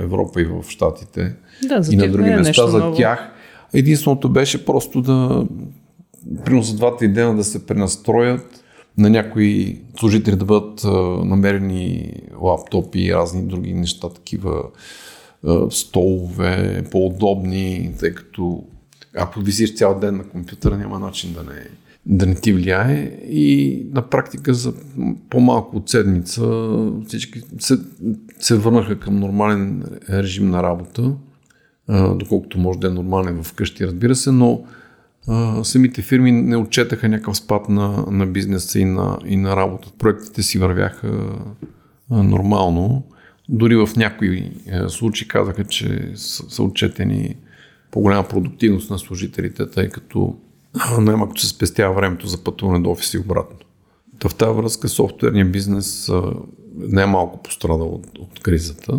Европа 0.00 0.40
и 0.40 0.44
в 0.44 0.64
Штатите 0.68 1.34
да, 1.62 1.80
и 1.90 1.96
на 1.96 2.10
други 2.10 2.30
е 2.30 2.36
места, 2.36 2.66
за 2.66 2.78
ново. 2.78 2.96
тях. 2.96 3.30
Единственото 3.72 4.28
беше 4.28 4.64
просто 4.64 5.02
да, 5.02 5.46
примерно 6.44 6.62
за 6.62 6.76
два-три 6.76 7.08
дена 7.08 7.36
да 7.36 7.44
се 7.44 7.66
пренастроят, 7.66 8.64
на 8.98 9.10
някои 9.10 9.80
служители 9.98 10.36
да 10.36 10.44
бъдат 10.44 10.84
намерени 11.24 12.12
лаптопи 12.40 13.00
и 13.00 13.14
разни 13.14 13.42
други 13.42 13.74
неща, 13.74 14.08
такива 14.08 14.62
столове, 15.70 16.84
по-удобни, 16.90 17.94
тъй 17.98 18.14
като 18.14 18.64
ако 19.16 19.40
висиш 19.40 19.74
цял 19.74 19.98
ден 19.98 20.16
на 20.16 20.24
компютъра, 20.24 20.78
няма 20.78 20.98
начин 20.98 21.32
да 21.32 21.42
не, 21.42 21.68
да 22.06 22.26
не 22.26 22.34
ти 22.34 22.52
влияе 22.52 23.20
и 23.28 23.82
на 23.92 24.02
практика 24.02 24.54
за 24.54 24.72
по-малко 25.30 25.76
от 25.76 25.90
седмица 25.90 26.42
всички 27.06 27.42
се, 27.58 27.78
се 28.40 28.58
върнаха 28.58 29.00
към 29.00 29.18
нормален 29.18 29.84
режим 30.10 30.50
на 30.50 30.62
работа, 30.62 31.12
доколкото 32.14 32.58
може 32.58 32.78
да 32.78 32.86
е 32.86 32.90
нормален 32.90 33.42
вкъщи, 33.42 33.86
разбира 33.86 34.14
се, 34.14 34.32
но 34.32 34.64
самите 35.62 36.02
фирми 36.02 36.32
не 36.32 36.56
отчетаха 36.56 37.08
някакъв 37.08 37.36
спад 37.36 37.68
на, 37.68 38.04
на 38.10 38.26
бизнеса 38.26 38.78
и 38.78 38.84
на, 38.84 39.18
и 39.26 39.36
на 39.36 39.56
работа. 39.56 39.88
Проектите 39.98 40.42
си 40.42 40.58
вървяха 40.58 41.36
нормално. 42.10 43.04
Дори 43.48 43.76
в 43.76 43.88
някои 43.96 44.50
а, 44.72 44.88
случаи 44.88 45.28
казаха, 45.28 45.64
че 45.64 46.12
са, 46.14 46.50
са 46.50 46.62
отчетени 46.62 47.36
по-голяма 47.94 48.28
продуктивност 48.28 48.90
на 48.90 48.98
служителите, 48.98 49.70
тъй 49.70 49.88
като 49.88 50.36
най-малко 51.00 51.38
се 51.38 51.48
спестява 51.48 51.94
времето 51.94 52.26
за 52.26 52.44
пътуване 52.44 52.80
до 52.80 52.90
офис 52.90 53.14
и 53.14 53.18
обратно. 53.18 53.56
в 54.24 54.34
тази 54.34 54.56
връзка 54.56 54.88
софтуерният 54.88 55.52
бизнес 55.52 56.12
не 56.76 57.02
е 57.02 57.06
пострадал 57.44 57.88
от, 57.88 58.18
от 58.18 58.40
кризата. 58.40 58.98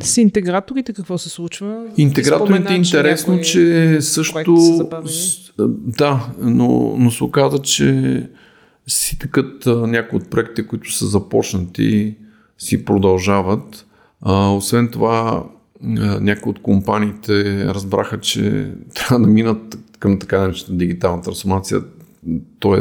С 0.00 0.16
интеграторите 0.16 0.92
какво 0.92 1.18
се 1.18 1.28
случва? 1.28 1.86
Интеграторите 1.96 2.72
е 2.72 2.76
интересно, 2.76 3.40
че 3.40 3.98
също... 4.00 4.88
Да, 5.68 6.32
но, 6.38 6.94
но 6.98 7.10
се 7.10 7.24
оказа, 7.24 7.58
че 7.58 8.28
си 8.86 9.18
такът 9.18 9.66
някои 9.66 10.18
от 10.18 10.30
проектите, 10.30 10.66
които 10.66 10.92
са 10.92 11.06
започнати, 11.06 12.16
си 12.58 12.84
продължават. 12.84 13.86
А, 14.20 14.50
освен 14.50 14.88
това, 14.88 15.44
някои 15.82 16.50
от 16.50 16.62
компаниите 16.62 17.64
разбраха, 17.64 18.20
че 18.20 18.72
трябва 18.94 19.26
да 19.26 19.32
минат 19.32 19.78
към 19.98 20.18
така 20.18 20.40
наречената 20.40 20.72
дигитална 20.72 21.22
трансформация, 21.22 21.80
т.е. 22.60 22.80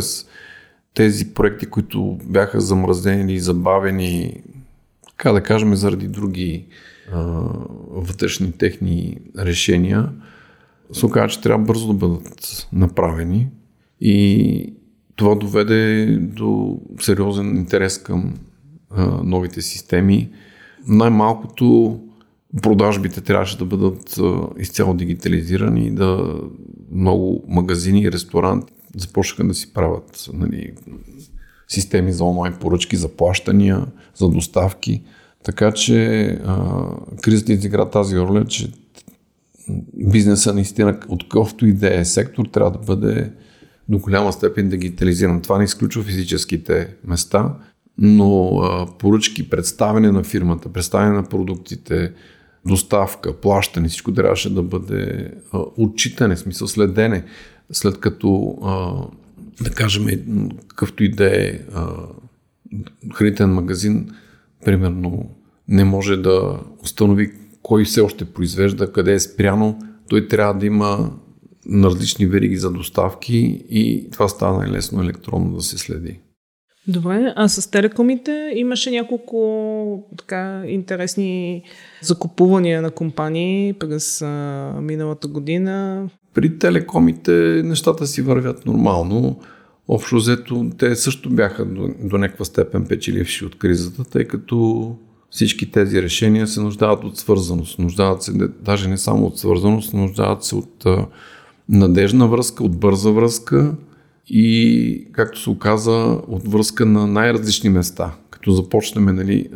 тези 0.94 1.34
проекти, 1.34 1.66
които 1.66 2.20
бяха 2.24 2.62
замразени 2.62 3.32
или 3.32 3.40
забавени, 3.40 4.42
така 5.10 5.32
да 5.32 5.44
кажем, 5.44 5.76
заради 5.76 6.08
други 6.08 6.66
а, 7.14 7.20
вътрешни 7.90 8.52
техни 8.52 9.18
решения, 9.38 10.10
се 10.92 11.06
оказа, 11.06 11.28
че 11.28 11.42
трябва 11.42 11.66
бързо 11.66 11.88
да 11.88 11.94
бъдат 11.94 12.68
направени 12.74 13.48
и 14.02 14.74
това 15.16 15.36
доведе 15.36 16.06
до 16.22 16.80
сериозен 17.00 17.58
интерес 17.58 17.98
към 17.98 18.34
а, 18.90 19.06
новите 19.24 19.62
системи. 19.62 20.30
Най-малкото 20.88 22.00
продажбите 22.62 23.22
трябваше 23.22 23.58
да 23.58 23.66
бъдат 23.66 24.20
изцяло 24.58 24.94
дигитализирани 24.94 25.88
и 25.88 25.92
да 25.92 26.40
много 26.92 27.44
магазини 27.48 28.02
и 28.02 28.12
ресторанти 28.12 28.74
започнаха 28.96 29.44
да 29.48 29.54
си 29.54 29.74
правят 29.74 30.30
нали, 30.34 30.74
системи 31.68 32.14
за 32.14 32.24
онлайн 32.24 32.54
поръчки, 32.54 32.96
за 32.96 33.08
плащания, 33.10 33.86
за 34.16 34.30
доставки. 34.30 35.04
Така 35.44 35.72
че 35.72 36.24
а, 36.46 36.86
кризата 37.22 37.54
изигра 37.54 37.90
тази 37.90 38.18
роля, 38.18 38.46
че 38.46 38.72
бизнеса 39.94 40.54
наистина 40.54 41.00
от 41.08 41.24
какъвто 41.24 41.66
и 41.66 41.74
да 41.74 42.00
е 42.00 42.06
сектор 42.06 42.46
трябва 42.46 42.72
да 42.72 42.80
бъде 42.80 43.32
до 43.90 44.00
голяма 44.00 44.34
степен 44.34 44.70
дигитализиран. 44.70 45.42
Това 45.42 45.58
не 45.58 45.64
изключва 45.64 46.04
физическите 46.04 46.96
места, 47.04 47.56
но 47.98 48.48
а, 48.58 48.88
поръчки, 48.98 49.50
представяне 49.50 50.12
на 50.12 50.24
фирмата, 50.24 50.74
представяне 50.74 51.12
на 51.12 51.24
продуктите, 51.24 52.14
доставка, 52.66 53.34
плащане, 53.34 53.88
всичко 53.88 54.14
трябваше 54.14 54.54
да 54.54 54.64
бъде 54.64 55.32
а, 55.52 55.60
отчитане, 55.78 56.38
смисъл 56.38 56.68
следене, 56.68 57.24
след 57.72 58.00
като, 58.00 58.58
да 59.62 59.70
кажем, 59.70 60.06
какъвто 60.68 61.04
и 61.04 61.12
да 61.12 61.42
е 61.42 61.60
хранителен 63.14 63.54
магазин, 63.54 64.10
примерно, 64.66 65.30
не 65.68 65.84
може 65.84 66.18
да 66.18 66.60
установи 66.84 67.32
кой 67.62 67.86
все 67.86 68.02
още 68.02 68.26
произвежда, 68.26 68.92
къде 68.92 69.14
е 69.14 69.20
спряно, 69.20 69.80
той 70.10 70.28
трябва 70.28 70.54
да 70.54 70.66
има 70.66 71.12
на 71.66 71.88
различни 71.88 72.26
вериги 72.26 72.58
за 72.58 72.72
доставки 72.72 73.66
и 73.70 74.10
това 74.12 74.28
става 74.28 74.58
най-лесно 74.58 75.02
електронно 75.02 75.56
да 75.56 75.62
се 75.62 75.78
следи. 75.78 76.20
Добре, 76.90 77.34
а 77.36 77.48
с 77.48 77.72
телекомите 77.72 78.52
имаше 78.56 78.92
няколко 78.92 80.04
така 80.18 80.64
интересни 80.68 81.64
закупувания 82.02 82.82
на 82.82 82.92
компании 82.92 83.74
през 83.74 84.22
а, 84.22 84.74
миналата 84.82 85.28
година. 85.28 86.08
При 86.34 86.60
телекомите 86.60 87.32
нещата 87.66 88.08
си 88.08 88.22
вървят 88.22 88.66
нормално. 88.66 89.40
Общо 89.88 90.16
взето 90.16 90.70
те 90.78 90.96
също 90.96 91.30
бяха 91.30 91.66
до, 91.66 91.90
до 92.04 92.18
някаква 92.18 92.46
степен 92.46 92.86
печеливши 92.86 93.46
от 93.46 93.58
кризата, 93.58 94.04
тъй 94.04 94.26
като 94.26 94.96
всички 95.30 95.72
тези 95.72 96.02
решения 96.02 96.48
се 96.48 96.62
нуждават 96.62 97.04
от 97.04 97.18
свързаност. 97.18 97.80
Нуждават 97.80 98.24
се 98.24 98.32
даже 98.62 98.90
не 98.90 98.98
само 98.98 99.26
от 99.26 99.40
свързаност, 99.40 99.94
нуждават 99.94 100.44
се 100.44 100.56
от 100.56 100.86
а, 100.86 101.06
надежна 101.70 102.28
връзка, 102.28 102.64
от 102.64 102.80
бърза 102.80 103.12
връзка 103.12 103.76
и, 104.30 105.08
както 105.12 105.40
се 105.40 105.50
оказа, 105.50 106.22
от 106.28 106.48
връзка 106.48 106.86
на 106.86 107.08
най-различни 107.08 107.70
места. 107.70 108.16
Като 108.30 108.52
започнем 108.52 109.16
нали, 109.16 109.50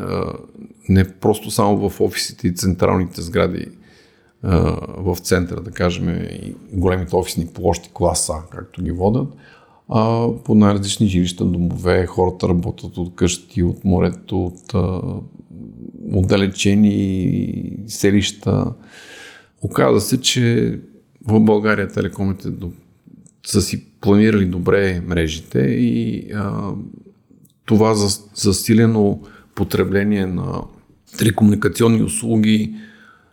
не 0.89 1.11
просто 1.13 1.51
само 1.51 1.89
в 1.89 2.01
офисите 2.01 2.47
и 2.47 2.55
централните 2.55 3.21
сгради 3.21 3.65
в 4.97 5.17
центъра, 5.21 5.61
да 5.61 5.71
кажем, 5.71 6.09
и 6.09 6.55
големите 6.73 7.15
офисни 7.15 7.47
площи 7.47 7.89
класа, 7.93 8.33
както 8.49 8.83
ги 8.83 8.91
водят, 8.91 9.27
а 9.89 10.27
по 10.45 10.55
най-различни 10.55 11.07
жилища, 11.07 11.45
домове, 11.45 12.05
хората 12.05 12.49
работят 12.49 12.97
от 12.97 13.15
къщи, 13.15 13.63
от 13.63 13.85
морето, 13.85 14.45
от 14.45 14.73
отдалечени 16.13 17.77
селища. 17.87 18.73
Оказа 19.61 20.01
се, 20.01 20.21
че 20.21 20.79
в 21.27 21.39
България 21.39 21.87
телекомите 21.87 22.49
са 23.45 23.61
си 23.61 23.92
планирали 24.03 24.45
добре 24.45 25.01
мрежите 25.01 25.59
и 25.59 26.27
а, 26.33 26.71
това 27.65 27.95
за, 27.95 28.21
засилено 28.35 29.21
потребление 29.55 30.25
на 30.25 30.61
телекомуникационни 31.17 32.03
услуги 32.03 32.75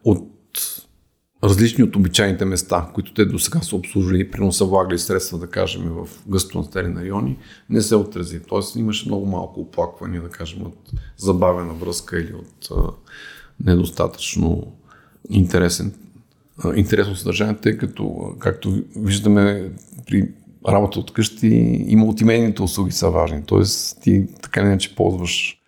от 0.04 0.28
различни 1.44 1.84
от 1.84 1.96
обичайните 1.96 2.44
места, 2.44 2.90
които 2.94 3.14
те 3.14 3.24
до 3.24 3.38
сега 3.38 3.60
са 3.60 3.76
обслужили, 3.76 4.30
прино 4.30 4.52
са 4.52 4.64
влагали 4.64 4.98
средства, 4.98 5.38
да 5.38 5.46
кажем, 5.46 5.82
в 5.82 6.08
гъсто 6.28 6.58
населени 6.58 7.00
райони, 7.00 7.38
не 7.70 7.82
се 7.82 7.96
отрази. 7.96 8.40
Тоест 8.48 8.76
имаше 8.76 9.08
много 9.08 9.26
малко 9.26 9.60
оплаквания, 9.60 10.22
да 10.22 10.28
кажем, 10.28 10.62
от 10.62 10.90
забавена 11.16 11.74
връзка 11.74 12.20
или 12.20 12.32
от 12.32 12.68
а, 12.70 12.90
недостатъчно 13.64 14.72
интересен 15.30 15.94
интересно 16.76 17.16
съдържание, 17.16 17.56
тъй 17.62 17.76
като, 17.76 18.34
както 18.38 18.82
виждаме 18.96 19.70
при 20.06 20.28
работа 20.68 21.00
от 21.00 21.12
къщи 21.12 21.84
и 21.88 21.96
мултимедийните 21.96 22.62
услуги 22.62 22.92
са 22.92 23.10
важни. 23.10 23.42
Тоест 23.46 24.02
ти 24.02 24.26
така 24.42 24.62
не 24.62 24.78
че 24.78 24.94
ползваш 24.94 25.60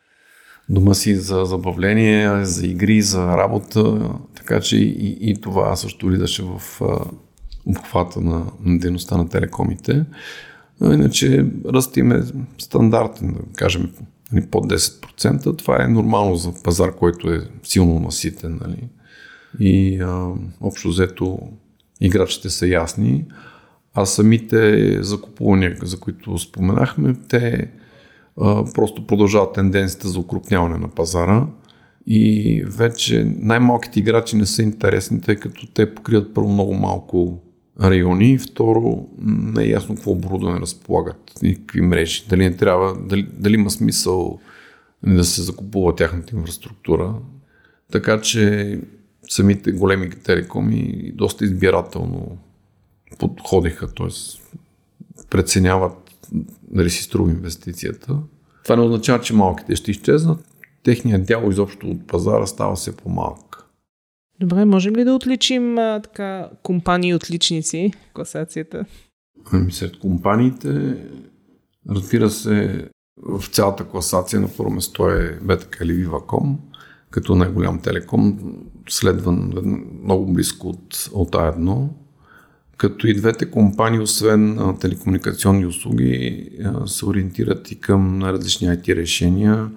дома 0.68 0.94
си 0.94 1.16
за 1.16 1.44
забавление, 1.44 2.44
за 2.44 2.66
игри, 2.66 3.02
за 3.02 3.26
работа, 3.26 4.11
така 4.37 4.61
че 4.61 4.76
и, 4.76 5.18
и 5.20 5.40
това 5.40 5.76
също 5.76 6.07
влизаше 6.07 6.42
в 6.42 6.81
обхвата 7.66 8.20
на, 8.20 8.46
на 8.64 8.78
дейността 8.78 9.16
на 9.16 9.28
телекомите. 9.28 10.05
Иначе 10.83 11.46
ръст 11.66 11.96
им 11.96 12.12
е 12.12 12.22
стандартен, 12.59 13.33
да 13.33 13.57
кажем 13.57 13.90
нали, 14.33 14.46
под 14.46 14.72
10%. 14.72 15.59
Това 15.59 15.85
е 15.85 15.88
нормално 15.88 16.37
за 16.37 16.62
пазар, 16.62 16.94
който 16.94 17.31
е 17.31 17.48
силно 17.62 18.00
наситен. 18.00 18.59
Нали 18.61 18.88
и 19.61 20.00
а, 20.00 20.28
общо 20.61 20.88
взето 20.88 21.38
играчите 22.00 22.50
са 22.50 22.66
ясни, 22.66 23.24
а 23.94 24.07
самите 24.07 24.98
закупувания, 25.02 25.76
за 25.83 26.00
които 26.00 26.38
споменахме, 26.38 27.14
те 27.28 27.70
а, 28.40 28.64
просто 28.74 29.07
продължават 29.07 29.55
тенденцията 29.55 30.09
за 30.09 30.20
укрупняване 30.20 30.78
на 30.78 30.88
пазара 30.88 31.46
и 32.07 32.62
вече 32.66 33.35
най-малките 33.38 34.00
играчи 34.00 34.37
не 34.37 34.46
са 34.46 34.62
интересни, 34.62 35.20
тъй 35.20 35.37
като 35.37 35.66
те 35.66 35.94
покриват 35.94 36.35
първо 36.35 36.52
много 36.52 36.74
малко 36.74 37.42
райони 37.81 38.33
и 38.33 38.38
второ 38.38 39.09
не 39.22 39.62
е 39.62 39.68
ясно 39.68 39.94
какво 39.94 40.11
оборудване 40.11 40.61
разполагат 40.61 41.33
и 41.42 41.55
какви 41.55 41.81
мрежи. 41.81 42.24
Дали 42.28 42.44
не 42.44 42.57
трябва, 42.57 42.96
дали, 43.09 43.28
дали 43.33 43.55
има 43.55 43.70
смисъл 43.70 44.38
да 45.07 45.24
се 45.24 45.42
закупува 45.42 45.96
тяхната 45.96 46.37
инфраструктура. 46.37 47.14
Така 47.92 48.20
че 48.20 48.81
самите 49.28 49.72
големи 49.72 50.11
телекоми 50.11 51.12
доста 51.14 51.44
избирателно 51.44 52.38
подходиха, 53.18 53.94
т.е. 53.94 54.09
преценяват 55.31 55.92
дали 56.62 56.90
си 56.90 57.03
струва 57.03 57.31
инвестицията. 57.31 58.18
Това 58.64 58.77
не 58.77 58.83
означава, 58.83 59.20
че 59.20 59.35
малките 59.35 59.77
ще 59.77 59.90
изчезнат. 59.90 60.48
Техният 60.83 61.27
дял 61.27 61.48
изобщо 61.51 61.87
от 61.87 62.07
пазара 62.07 62.46
става 62.46 62.75
все 62.75 62.96
по-малък. 62.96 63.64
Добре, 64.40 64.64
можем 64.64 64.96
ли 64.96 65.05
да 65.05 65.14
отличим 65.14 65.79
а, 65.79 66.01
така 66.03 66.51
компании 66.62 67.14
отличници 67.14 67.92
в 68.11 68.12
класацията? 68.12 68.85
Ами 69.53 69.72
сред 69.72 69.98
компаниите, 69.98 70.96
разбира 71.90 72.31
се, 72.31 72.88
в 73.22 73.46
цялата 73.46 73.85
класация 73.85 74.40
на 74.40 74.48
първо 74.57 74.70
место 74.70 75.09
е 75.09 75.38
BTK 75.40 75.83
или 75.83 76.07
Viva.com 76.07 76.57
като 77.11 77.35
най-голям 77.35 77.81
телеком, 77.81 78.38
следван 78.88 79.53
много 80.03 80.33
близко 80.33 80.68
от, 80.68 81.11
от 81.12 81.31
А1, 81.31 81.88
като 82.76 83.06
и 83.06 83.14
двете 83.14 83.50
компании, 83.50 84.00
освен 84.00 84.58
а, 84.58 84.78
телекомуникационни 84.78 85.66
услуги, 85.66 86.48
а, 86.64 86.87
се 86.87 87.06
ориентират 87.06 87.70
и 87.70 87.80
към 87.80 88.22
различни 88.22 88.68
IT 88.68 88.96
решения. 88.96 89.70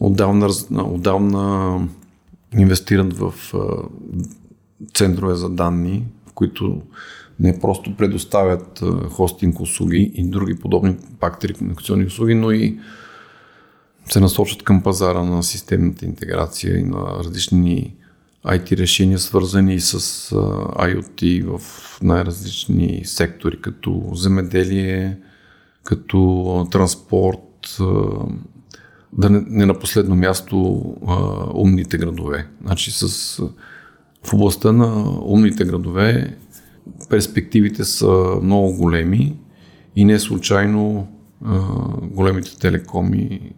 Отдавна, 0.00 0.48
отдавна 0.70 1.78
инвестират 2.58 3.16
в 3.16 3.34
а, 3.54 3.58
центрове 4.94 5.34
за 5.34 5.50
данни, 5.50 6.04
в 6.26 6.32
които 6.32 6.82
не 7.40 7.60
просто 7.60 7.96
предоставят 7.96 8.82
хостинг 9.10 9.60
услуги 9.60 10.12
и 10.14 10.24
други 10.24 10.58
подобни 10.58 10.96
пак 11.20 11.38
телекомуникационни 11.38 12.04
услуги, 12.04 12.34
но 12.34 12.50
и 12.50 12.78
се 14.12 14.20
насочат 14.20 14.62
към 14.62 14.82
пазара 14.82 15.22
на 15.22 15.42
системната 15.42 16.04
интеграция 16.04 16.78
и 16.78 16.82
на 16.82 17.24
различни 17.24 17.96
IT 18.48 18.76
решения, 18.76 19.18
свързани 19.18 19.80
с 19.80 19.98
IoT 20.78 21.44
в 21.58 21.60
най-различни 22.02 23.02
сектори, 23.04 23.60
като 23.60 24.10
земеделие, 24.14 25.18
като 25.84 26.66
транспорт, 26.70 27.78
да 29.12 29.30
не, 29.30 29.66
на 29.66 29.78
последно 29.78 30.16
място 30.16 30.56
умните 31.54 31.98
градове. 31.98 32.46
Значи 32.64 32.90
с, 32.90 33.36
в 34.24 34.34
областта 34.34 34.72
на 34.72 35.18
умните 35.22 35.64
градове 35.64 36.36
перспективите 37.08 37.84
са 37.84 38.38
много 38.42 38.76
големи 38.76 39.36
и 39.96 40.04
не 40.04 40.18
случайно 40.18 41.08
големите 42.02 42.58
телекоми 42.58 43.52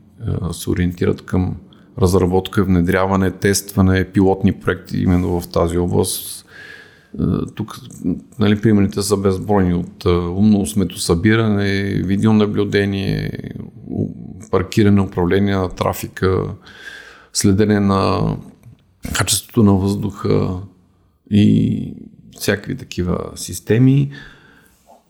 се 0.53 0.71
ориентират 0.71 1.23
към 1.23 1.57
разработка, 2.01 2.65
внедряване, 2.65 3.31
тестване, 3.31 4.05
пилотни 4.05 4.53
проекти 4.53 4.99
именно 4.99 5.41
в 5.41 5.49
тази 5.49 5.79
област. 5.79 6.47
Тук 7.55 7.81
нали, 8.39 8.61
примерите 8.61 9.03
са 9.03 9.17
безбройни 9.17 9.75
от 9.75 10.05
умно 10.07 10.67
сметосъбиране, 10.67 11.83
видеонаблюдение, 11.83 13.33
паркиране, 14.51 15.01
управление 15.01 15.55
на 15.55 15.69
трафика, 15.69 16.45
следене 17.33 17.81
на 17.81 18.37
качеството 19.15 19.63
на 19.63 19.73
въздуха 19.73 20.51
и 21.31 21.95
всякакви 22.39 22.77
такива 22.77 23.31
системи. 23.35 24.11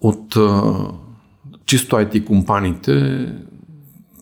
От 0.00 0.36
чисто 1.66 1.96
IT 1.96 2.24
компаниите 2.24 3.26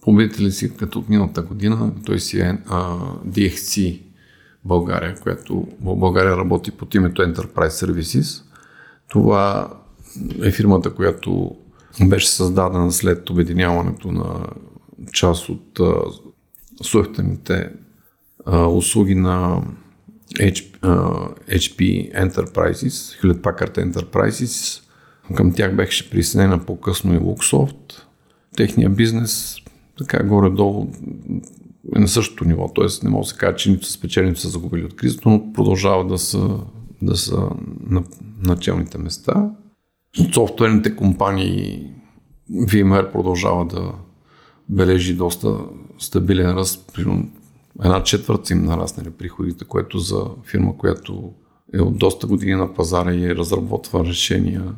победители 0.09 0.53
си 0.53 0.77
като 0.77 0.99
от 0.99 1.09
миналата 1.09 1.43
година, 1.43 1.93
той 2.07 2.21
си 2.21 2.41
е 2.41 2.59
а, 2.67 2.97
DXC 3.27 4.01
България, 4.65 5.15
която 5.23 5.67
в 5.81 5.97
България 5.97 6.37
работи 6.37 6.71
под 6.71 6.95
името 6.95 7.23
Enterprise 7.23 7.69
Services. 7.69 8.43
Това 9.09 9.73
е 10.43 10.51
фирмата, 10.51 10.95
която 10.95 11.57
беше 12.07 12.29
създадена 12.29 12.93
след 12.93 13.31
обединяването 13.31 14.13
на 14.13 14.47
част 15.13 15.49
от 15.49 15.81
софтуерните 16.83 17.71
услуги 18.71 19.15
на 19.15 19.63
HP, 20.35 20.81
HP 21.51 22.13
Enterprises, 22.15 23.23
Hewlett 23.23 23.41
Packard 23.41 23.93
Enterprises. 23.93 24.83
Към 25.35 25.53
тях 25.53 25.77
беше 25.77 26.11
присъединена 26.11 26.65
по-късно 26.67 27.15
и 27.15 27.19
Luxoft. 27.19 28.03
Техният 28.57 28.97
бизнес 28.97 29.57
така 29.99 30.25
горе-долу 30.25 30.87
е 31.97 31.99
на 31.99 32.09
същото 32.09 32.45
ниво. 32.45 32.69
Т.е. 32.69 33.05
не 33.05 33.11
може 33.11 33.27
да 33.27 33.31
се 33.31 33.37
каже, 33.37 33.57
че 33.57 33.71
нито 33.71 33.87
са 33.87 33.93
спечелени, 33.93 34.31
нито 34.31 34.41
са 34.41 34.49
загубили 34.49 34.85
от 34.85 34.97
кризата, 34.97 35.29
но 35.29 35.53
продължават 35.53 36.09
да 36.09 36.19
са, 36.19 36.61
да 37.03 37.17
са 37.17 37.51
на 37.87 38.03
началните 38.43 38.99
места. 38.99 39.51
Софтуерните 40.33 40.97
компании 40.97 41.91
VMware 42.53 43.13
продължава 43.13 43.67
да 43.67 43.93
бележи 44.69 45.15
доста 45.15 45.59
стабилен 45.99 46.51
ръст. 46.51 46.99
Една 47.85 48.03
четвърт 48.03 48.51
им 48.51 48.65
нараснали 48.65 49.11
приходите, 49.11 49.65
което 49.65 49.99
за 49.99 50.25
фирма, 50.45 50.79
която 50.79 51.33
е 51.75 51.81
от 51.81 51.99
доста 51.99 52.27
години 52.27 52.55
на 52.55 52.75
пазара 52.75 53.15
и 53.15 53.35
разработва 53.35 54.05
решения 54.05 54.75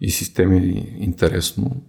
и 0.00 0.10
системи 0.10 0.94
интересно. 0.98 1.82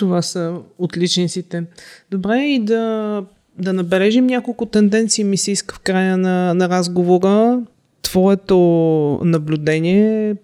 Това 0.00 0.22
са 0.22 0.54
отличниците. 0.78 1.64
Добре 2.10 2.38
и 2.38 2.58
да, 2.64 3.24
да 3.58 3.72
набележим 3.72 4.26
няколко 4.26 4.66
тенденции 4.66 5.24
ми 5.24 5.36
се 5.36 5.50
иска 5.50 5.74
в 5.74 5.80
края 5.80 6.16
на, 6.16 6.54
на 6.54 6.68
разговора. 6.68 7.62
Твоето 8.02 8.58
наблюдение, 9.24 10.36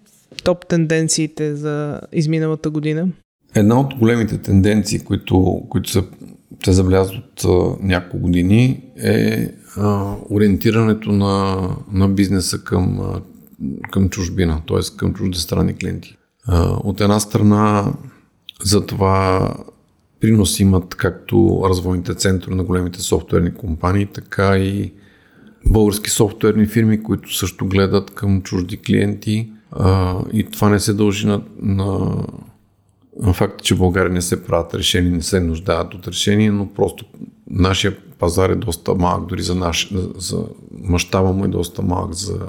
топ 0.43 0.67
тенденциите 0.67 1.55
за 1.55 2.01
изминалата 2.13 2.69
година? 2.69 3.07
Една 3.55 3.79
от 3.79 3.95
големите 3.95 4.37
тенденции, 4.37 4.99
които, 4.99 5.63
които 5.69 5.89
се, 5.89 6.03
се 6.65 6.73
забелязват 6.73 7.45
няколко 7.81 8.17
години 8.17 8.81
е 9.03 9.49
а, 9.77 10.15
ориентирането 10.29 11.11
на, 11.11 11.67
на 11.91 12.09
бизнеса 12.09 12.63
към, 12.63 12.99
към 13.91 14.09
чужбина, 14.09 14.61
т.е. 14.67 14.97
към 14.97 15.13
чуждестранни 15.13 15.77
клиенти. 15.77 16.17
А, 16.47 16.69
от 16.83 17.01
една 17.01 17.19
страна 17.19 17.93
затова 18.63 19.53
принос 20.19 20.59
имат 20.59 20.95
както 20.95 21.63
развойните 21.69 22.13
центрове 22.13 22.55
на 22.55 22.63
големите 22.63 23.01
софтуерни 23.01 23.53
компании, 23.53 24.05
така 24.05 24.57
и 24.57 24.93
български 25.65 26.09
софтуерни 26.09 26.65
фирми, 26.65 27.03
които 27.03 27.35
също 27.35 27.65
гледат 27.65 28.11
към 28.11 28.41
чужди 28.41 28.77
клиенти. 28.77 29.49
И 30.33 30.47
това 30.51 30.69
не 30.69 30.79
се 30.79 30.93
дължи 30.93 31.27
на, 31.27 31.41
на, 31.61 32.23
факта, 33.33 33.63
че 33.63 33.75
България 33.75 34.11
не 34.11 34.21
се 34.21 34.43
правят 34.43 34.73
решения, 34.73 35.11
не 35.11 35.21
се 35.21 35.39
нуждаят 35.39 35.93
от 35.93 36.07
решения, 36.07 36.53
но 36.53 36.73
просто 36.73 37.05
нашия 37.49 37.97
пазар 38.19 38.49
е 38.49 38.55
доста 38.55 38.95
малък, 38.95 39.25
дори 39.25 39.41
за, 39.41 39.55
наш, 39.55 39.93
за 40.17 40.43
мащаба 40.83 41.33
му 41.33 41.45
е 41.45 41.47
доста 41.47 41.81
малък 41.81 42.13
за 42.13 42.39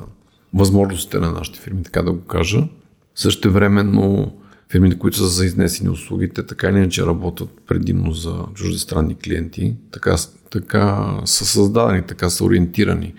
възможностите 0.55 1.19
на 1.19 1.33
нашите 1.33 1.61
фирми, 1.61 1.83
така 1.83 2.03
да 2.03 2.13
го 2.13 2.21
кажа. 2.21 2.69
Също 3.15 3.53
времено 3.53 4.33
фирмите, 4.73 4.99
които 4.99 5.17
са 5.17 5.27
за 5.27 5.47
изнесени 5.47 5.91
услугите, 5.91 6.47
така 6.47 6.69
или 6.69 6.77
иначе 6.77 7.07
работят 7.07 7.49
предимно 7.67 8.13
за 8.13 8.45
чуждестранни 8.55 9.15
клиенти. 9.15 9.75
Така, 9.91 10.17
така 10.51 11.17
са 11.25 11.45
създадени, 11.47 12.03
така 12.03 12.31
са 12.31 12.45
ориентирани 12.45 13.15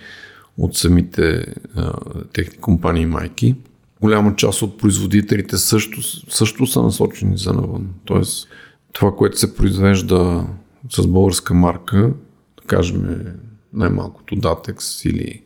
от 0.57 0.77
самите 0.77 1.45
а, 1.75 1.93
техни 2.33 2.57
компании 2.57 3.05
майки. 3.05 3.55
Голяма 4.01 4.35
част 4.35 4.61
от 4.61 4.77
производителите 4.77 5.57
също, 5.57 6.01
също 6.31 6.65
са 6.65 6.81
насочени 6.81 7.37
за 7.37 7.53
навън. 7.53 7.89
Тоест, 8.05 8.47
това, 8.93 9.15
което 9.15 9.39
се 9.39 9.55
произвежда 9.55 10.47
с 10.91 11.07
българска 11.07 11.53
марка, 11.53 12.13
да 12.61 12.67
кажем 12.67 13.25
най-малкото 13.73 14.35
Datex 14.35 15.09
или 15.09 15.43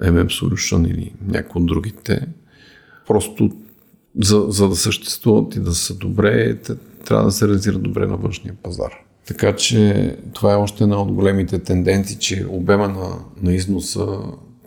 MM 0.00 0.26
Solution 0.26 0.90
или 0.90 1.12
някои 1.26 1.62
от 1.62 1.66
другите, 1.66 2.26
просто 3.06 3.50
за, 4.18 4.46
за 4.48 4.68
да 4.68 4.76
съществуват 4.76 5.56
и 5.56 5.60
да 5.60 5.74
са 5.74 5.94
добре, 5.94 6.56
те, 6.56 6.74
трябва 7.04 7.24
да 7.24 7.30
се 7.30 7.48
реализират 7.48 7.82
добре 7.82 8.06
на 8.06 8.16
външния 8.16 8.54
пазар. 8.62 8.92
Така 9.26 9.56
че 9.56 10.16
това 10.32 10.52
е 10.52 10.56
още 10.56 10.84
една 10.84 10.96
от 10.96 11.12
големите 11.12 11.58
тенденции, 11.58 12.16
че 12.18 12.46
обема 12.50 12.88
на, 12.88 13.08
на 13.42 13.54
износа 13.54 14.18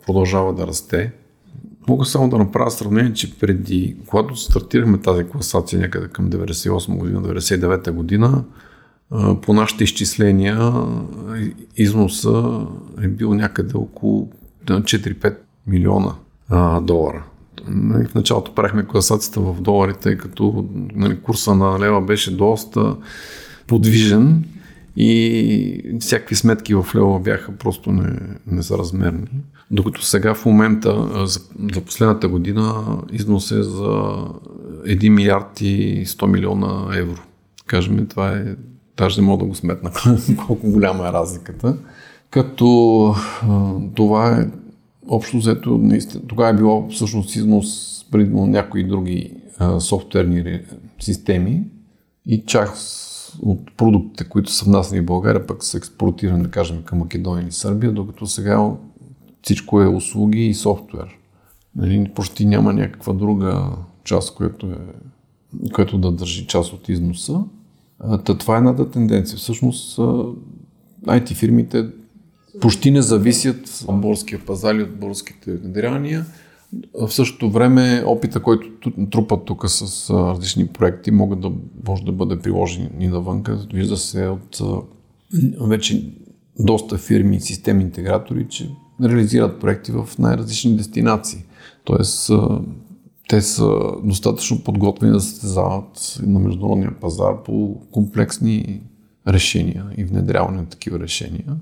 продължава 0.06 0.54
да 0.54 0.66
расте. 0.66 1.12
Мога 1.88 2.04
само 2.04 2.28
да 2.28 2.38
направя 2.38 2.70
сравнение, 2.70 3.12
че 3.12 3.38
преди, 3.38 3.96
когато 4.06 4.36
стартирахме 4.36 4.98
тази 4.98 5.24
класация 5.24 5.80
някъде 5.80 6.08
към 6.08 6.30
98 6.30 6.98
година, 6.98 7.22
99 7.22 7.90
година, 7.90 8.44
по 9.42 9.52
нашите 9.52 9.84
изчисления 9.84 10.72
износа 11.76 12.66
е 13.02 13.08
бил 13.08 13.34
някъде 13.34 13.76
около 13.76 14.30
4-5 14.66 15.36
милиона 15.66 16.14
долара. 16.82 17.24
Нали, 17.68 18.06
в 18.06 18.14
началото 18.14 18.54
правихме 18.54 18.86
класацията 18.86 19.40
в 19.40 19.60
доларите, 19.60 20.18
като 20.18 20.68
нали, 20.94 21.20
курса 21.20 21.54
на 21.54 21.78
лева 21.78 22.00
беше 22.00 22.36
доста 22.36 22.96
подвижен 23.66 24.44
и 24.96 25.96
всякакви 26.00 26.34
сметки 26.34 26.74
в 26.74 26.86
лева 26.94 27.20
бяха 27.20 27.52
просто 27.52 27.92
не, 27.92 28.18
несъразмерни. 28.46 29.26
Докато 29.70 30.02
сега 30.02 30.34
в 30.34 30.44
момента, 30.46 31.08
за, 31.26 31.40
за 31.74 31.80
последната 31.80 32.28
година, 32.28 32.84
износ 33.12 33.50
е 33.50 33.62
за 33.62 33.82
1 33.82 35.08
милиард 35.08 35.60
и 35.60 36.06
100 36.06 36.26
милиона 36.26 36.96
евро. 36.96 37.22
Кажем, 37.66 38.06
това 38.06 38.30
е, 38.30 38.44
даже 38.96 39.20
не 39.20 39.26
мога 39.26 39.44
да 39.44 39.48
го 39.48 39.54
сметна 39.54 39.90
колко 40.46 40.70
голяма 40.70 41.08
е 41.08 41.12
разликата. 41.12 41.76
Като 42.30 43.14
това 43.94 44.40
е 44.40 44.46
общо 45.08 45.36
взето, 45.36 45.80
тогава 46.28 46.50
е 46.50 46.56
било 46.56 46.88
всъщност 46.88 47.36
износ 47.36 48.00
преди 48.10 48.30
някои 48.30 48.84
други 48.84 49.36
а, 49.58 49.80
софтуерни 49.80 50.60
системи 51.00 51.64
и 52.26 52.44
част 52.46 53.14
от 53.42 53.76
продуктите, 53.76 54.28
които 54.28 54.50
са 54.50 54.64
внасяни 54.64 55.00
в 55.00 55.04
България, 55.04 55.46
пък 55.46 55.64
са 55.64 55.76
експортирани, 55.76 56.42
да 56.42 56.50
кажем, 56.50 56.82
към 56.82 56.98
Македония 56.98 57.46
и 57.48 57.52
Сърбия, 57.52 57.92
докато 57.92 58.26
сега 58.26 58.70
всичко 59.42 59.82
е 59.82 59.88
услуги 59.88 60.46
и 60.46 60.54
софтуер. 60.54 61.18
Нали, 61.76 62.10
почти 62.14 62.46
няма 62.46 62.72
някаква 62.72 63.12
друга 63.12 63.70
част, 64.04 64.34
която, 64.34 64.66
е, 64.66 64.78
която 65.72 65.98
да 65.98 66.12
държи 66.12 66.46
част 66.46 66.72
от 66.72 66.88
износа. 66.88 67.40
Та 68.24 68.38
това 68.38 68.54
е 68.54 68.58
едната 68.58 68.90
тенденция. 68.90 69.38
Всъщност 69.38 69.98
IT 71.06 71.34
фирмите 71.34 71.86
почти 72.60 72.90
не 72.90 73.02
зависят 73.02 73.84
от 73.88 74.00
българския 74.00 74.40
пазар 74.46 74.74
и 74.74 74.82
от 74.82 74.96
българските 74.96 75.56
внедрявания. 75.56 76.26
В 77.00 77.12
същото 77.12 77.50
време 77.50 78.04
опита, 78.06 78.42
който 78.42 78.90
трупат 79.10 79.44
тук 79.44 79.64
с 79.70 80.10
различни 80.10 80.66
проекти, 80.66 81.10
могат 81.10 81.40
да, 81.40 81.52
може 81.86 82.04
да 82.04 82.12
бъде 82.12 82.38
приложен 82.38 82.90
и 83.00 83.08
навънка. 83.08 83.66
Вижда 83.74 83.96
се 83.96 84.28
от 84.28 84.60
вече 85.60 86.12
доста 86.58 86.98
фирми 86.98 87.36
и 87.36 87.40
системни 87.40 87.82
интегратори, 87.82 88.46
че 88.48 88.70
реализират 89.02 89.60
проекти 89.60 89.92
в 89.92 90.08
най-различни 90.18 90.76
дестинации. 90.76 91.44
Тоест, 91.84 92.30
те 93.28 93.42
са 93.42 93.68
достатъчно 94.04 94.64
подготвени 94.64 95.12
да 95.12 95.20
състезават 95.20 96.20
на 96.22 96.38
международния 96.38 97.00
пазар 97.00 97.42
по 97.44 97.80
комплексни 97.90 98.82
решения 99.28 99.86
и 99.96 100.04
внедряване 100.04 100.56
на 100.56 100.66
такива 100.66 101.00
решения. 101.00 101.56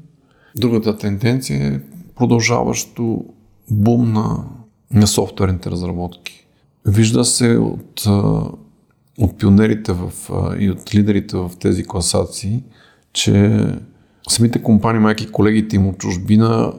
Другата 0.57 0.97
тенденция 0.97 1.67
е 1.67 1.81
продължаващо 2.17 3.25
бум 3.71 4.13
на, 4.13 4.45
на 4.93 5.07
софтуерните 5.07 5.71
разработки. 5.71 6.47
Вижда 6.87 7.25
се 7.25 7.57
от, 7.57 8.07
от 9.19 9.39
пионерите 9.39 9.93
в, 9.93 10.13
и 10.59 10.71
от 10.71 10.95
лидерите 10.95 11.37
в 11.37 11.51
тези 11.61 11.85
класации, 11.85 12.63
че 13.13 13.67
самите 14.29 14.63
компании, 14.63 15.01
майки 15.01 15.31
колегите 15.31 15.77
им 15.77 15.87
от 15.87 15.99
чужбина 15.99 16.73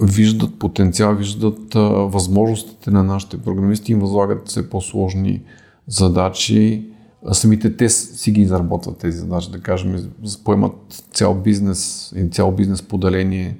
виждат 0.00 0.58
потенциал, 0.58 1.14
виждат 1.14 1.74
възможностите 2.12 2.90
на 2.90 3.04
нашите 3.04 3.38
програмисти 3.38 3.92
и 3.92 3.94
възлагат 3.94 4.48
все 4.48 4.70
по-сложни 4.70 5.42
задачи. 5.86 6.86
Самите 7.32 7.76
те 7.76 7.88
си 7.88 8.32
ги 8.32 8.40
изработват 8.40 8.98
тези 8.98 9.18
задачи, 9.18 9.50
да 9.50 9.60
кажем, 9.60 10.10
поемат 10.44 11.04
цял 11.12 11.34
бизнес 11.34 12.14
цял 12.30 12.52
бизнес 12.52 12.82
поделение. 12.82 13.58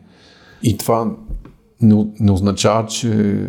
И 0.63 0.79
това 0.79 1.13
не, 1.81 2.07
не 2.21 2.33
означава, 2.33 2.87
че 2.87 3.41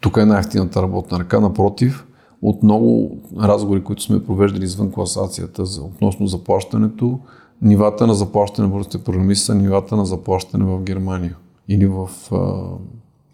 тук 0.00 0.16
е 0.16 0.24
най-ефтината 0.24 0.82
работна 0.82 1.18
ръка. 1.18 1.40
Напротив, 1.40 2.06
от 2.42 2.62
много 2.62 3.18
разговори, 3.38 3.84
които 3.84 4.02
сме 4.02 4.24
провеждали 4.24 4.64
извън 4.64 4.92
класацията 4.92 5.66
за, 5.66 5.82
относно 5.82 6.26
заплащането, 6.26 7.18
нивата 7.62 8.06
на 8.06 8.14
заплащане 8.14 8.68
в 8.68 8.70
българските 8.70 9.04
програмисти 9.04 9.44
са 9.44 9.54
нивата 9.54 9.96
на 9.96 10.06
заплащане 10.06 10.64
в 10.64 10.82
Германия 10.82 11.36
или 11.68 11.86
в, 11.86 12.10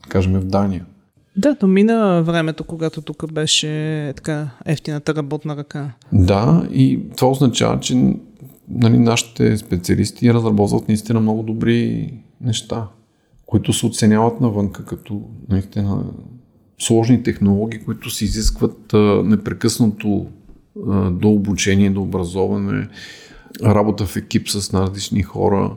кажем, 0.08 0.40
в 0.40 0.44
Дания. 0.44 0.86
Да, 1.36 1.54
то 1.54 1.66
мина 1.66 2.22
времето, 2.22 2.64
когато 2.64 3.02
тук 3.02 3.32
беше 3.32 4.12
така 4.16 4.50
ефтината 4.64 5.14
работна 5.14 5.56
ръка. 5.56 5.92
Да, 6.12 6.68
и 6.72 7.00
това 7.16 7.30
означава, 7.30 7.80
че 7.80 8.14
нали, 8.68 8.98
нашите 8.98 9.56
специалисти 9.56 10.34
разработват 10.34 10.88
наистина 10.88 11.20
много 11.20 11.42
добри 11.42 12.12
неща, 12.40 12.88
които 13.46 13.72
се 13.72 13.86
оценяват 13.86 14.40
навънка 14.40 14.84
като 14.84 15.22
наистина 15.48 16.04
сложни 16.78 17.22
технологии, 17.22 17.84
които 17.84 18.10
се 18.10 18.24
изискват 18.24 18.94
а, 18.94 19.22
непрекъснато 19.24 20.26
а, 20.88 21.10
до 21.10 21.28
обучение, 21.28 21.90
до 21.90 22.02
образоване, 22.02 22.88
работа 23.64 24.06
в 24.06 24.16
екип 24.16 24.48
с 24.48 24.74
различни 24.74 25.22
хора, 25.22 25.76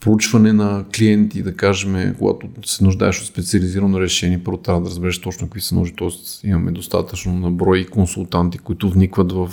проучване 0.00 0.52
на 0.52 0.84
клиенти, 0.96 1.42
да 1.42 1.54
кажем, 1.54 2.14
когато 2.18 2.46
се 2.64 2.84
нуждаеш 2.84 3.20
от 3.20 3.26
специализирано 3.26 4.00
решение, 4.00 4.44
първо 4.44 4.58
трябва 4.58 4.80
да 4.80 4.90
разбереш 4.90 5.20
точно 5.20 5.46
какви 5.46 5.60
са 5.60 5.74
нужди, 5.74 5.96
т.е. 5.96 6.48
имаме 6.48 6.70
достатъчно 6.70 7.38
наброй 7.38 7.84
консултанти, 7.84 8.58
които 8.58 8.90
вникват 8.90 9.32
в 9.32 9.52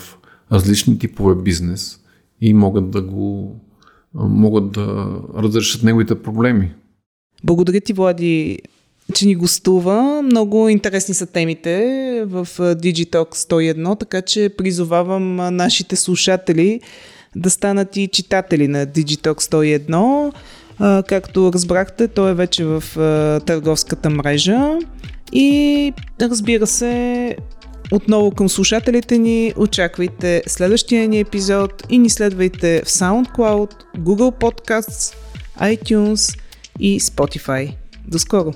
различни 0.51 0.99
типове 0.99 1.35
бизнес 1.35 1.99
и 2.41 2.53
могат 2.53 2.91
да 2.91 3.01
го 3.01 3.55
могат 4.13 4.71
да 4.71 5.15
разрешат 5.37 5.83
неговите 5.83 6.21
проблеми. 6.21 6.71
Благодаря 7.43 7.81
ти, 7.81 7.93
Влади, 7.93 8.59
че 9.13 9.27
ни 9.27 9.35
гостува. 9.35 10.21
Много 10.21 10.69
интересни 10.69 11.13
са 11.13 11.25
темите 11.25 11.77
в 12.27 12.47
Digitalk 12.59 13.35
101, 13.35 13.99
така 13.99 14.21
че 14.21 14.49
призовавам 14.57 15.35
нашите 15.35 15.95
слушатели 15.95 16.81
да 17.37 17.49
станат 17.49 17.97
и 17.97 18.07
читатели 18.07 18.67
на 18.67 18.87
Digitalk 18.87 19.41
101. 19.41 20.33
А, 20.79 21.03
както 21.03 21.51
разбрахте, 21.53 22.07
той 22.07 22.31
е 22.31 22.33
вече 22.33 22.65
в 22.65 22.83
а, 22.97 23.39
търговската 23.45 24.09
мрежа. 24.09 24.77
И 25.31 25.93
разбира 26.21 26.67
се, 26.67 27.35
отново 27.91 28.31
към 28.31 28.49
слушателите 28.49 29.17
ни, 29.17 29.53
очаквайте 29.57 30.43
следващия 30.47 31.07
ни 31.07 31.19
епизод 31.19 31.83
и 31.89 31.97
ни 31.97 32.09
следвайте 32.09 32.81
в 32.85 32.89
SoundCloud, 32.89 33.71
Google 33.97 34.39
Podcasts, 34.39 35.15
iTunes 35.61 36.39
и 36.79 37.01
Spotify. 37.01 37.73
До 38.07 38.19
скоро! 38.19 38.53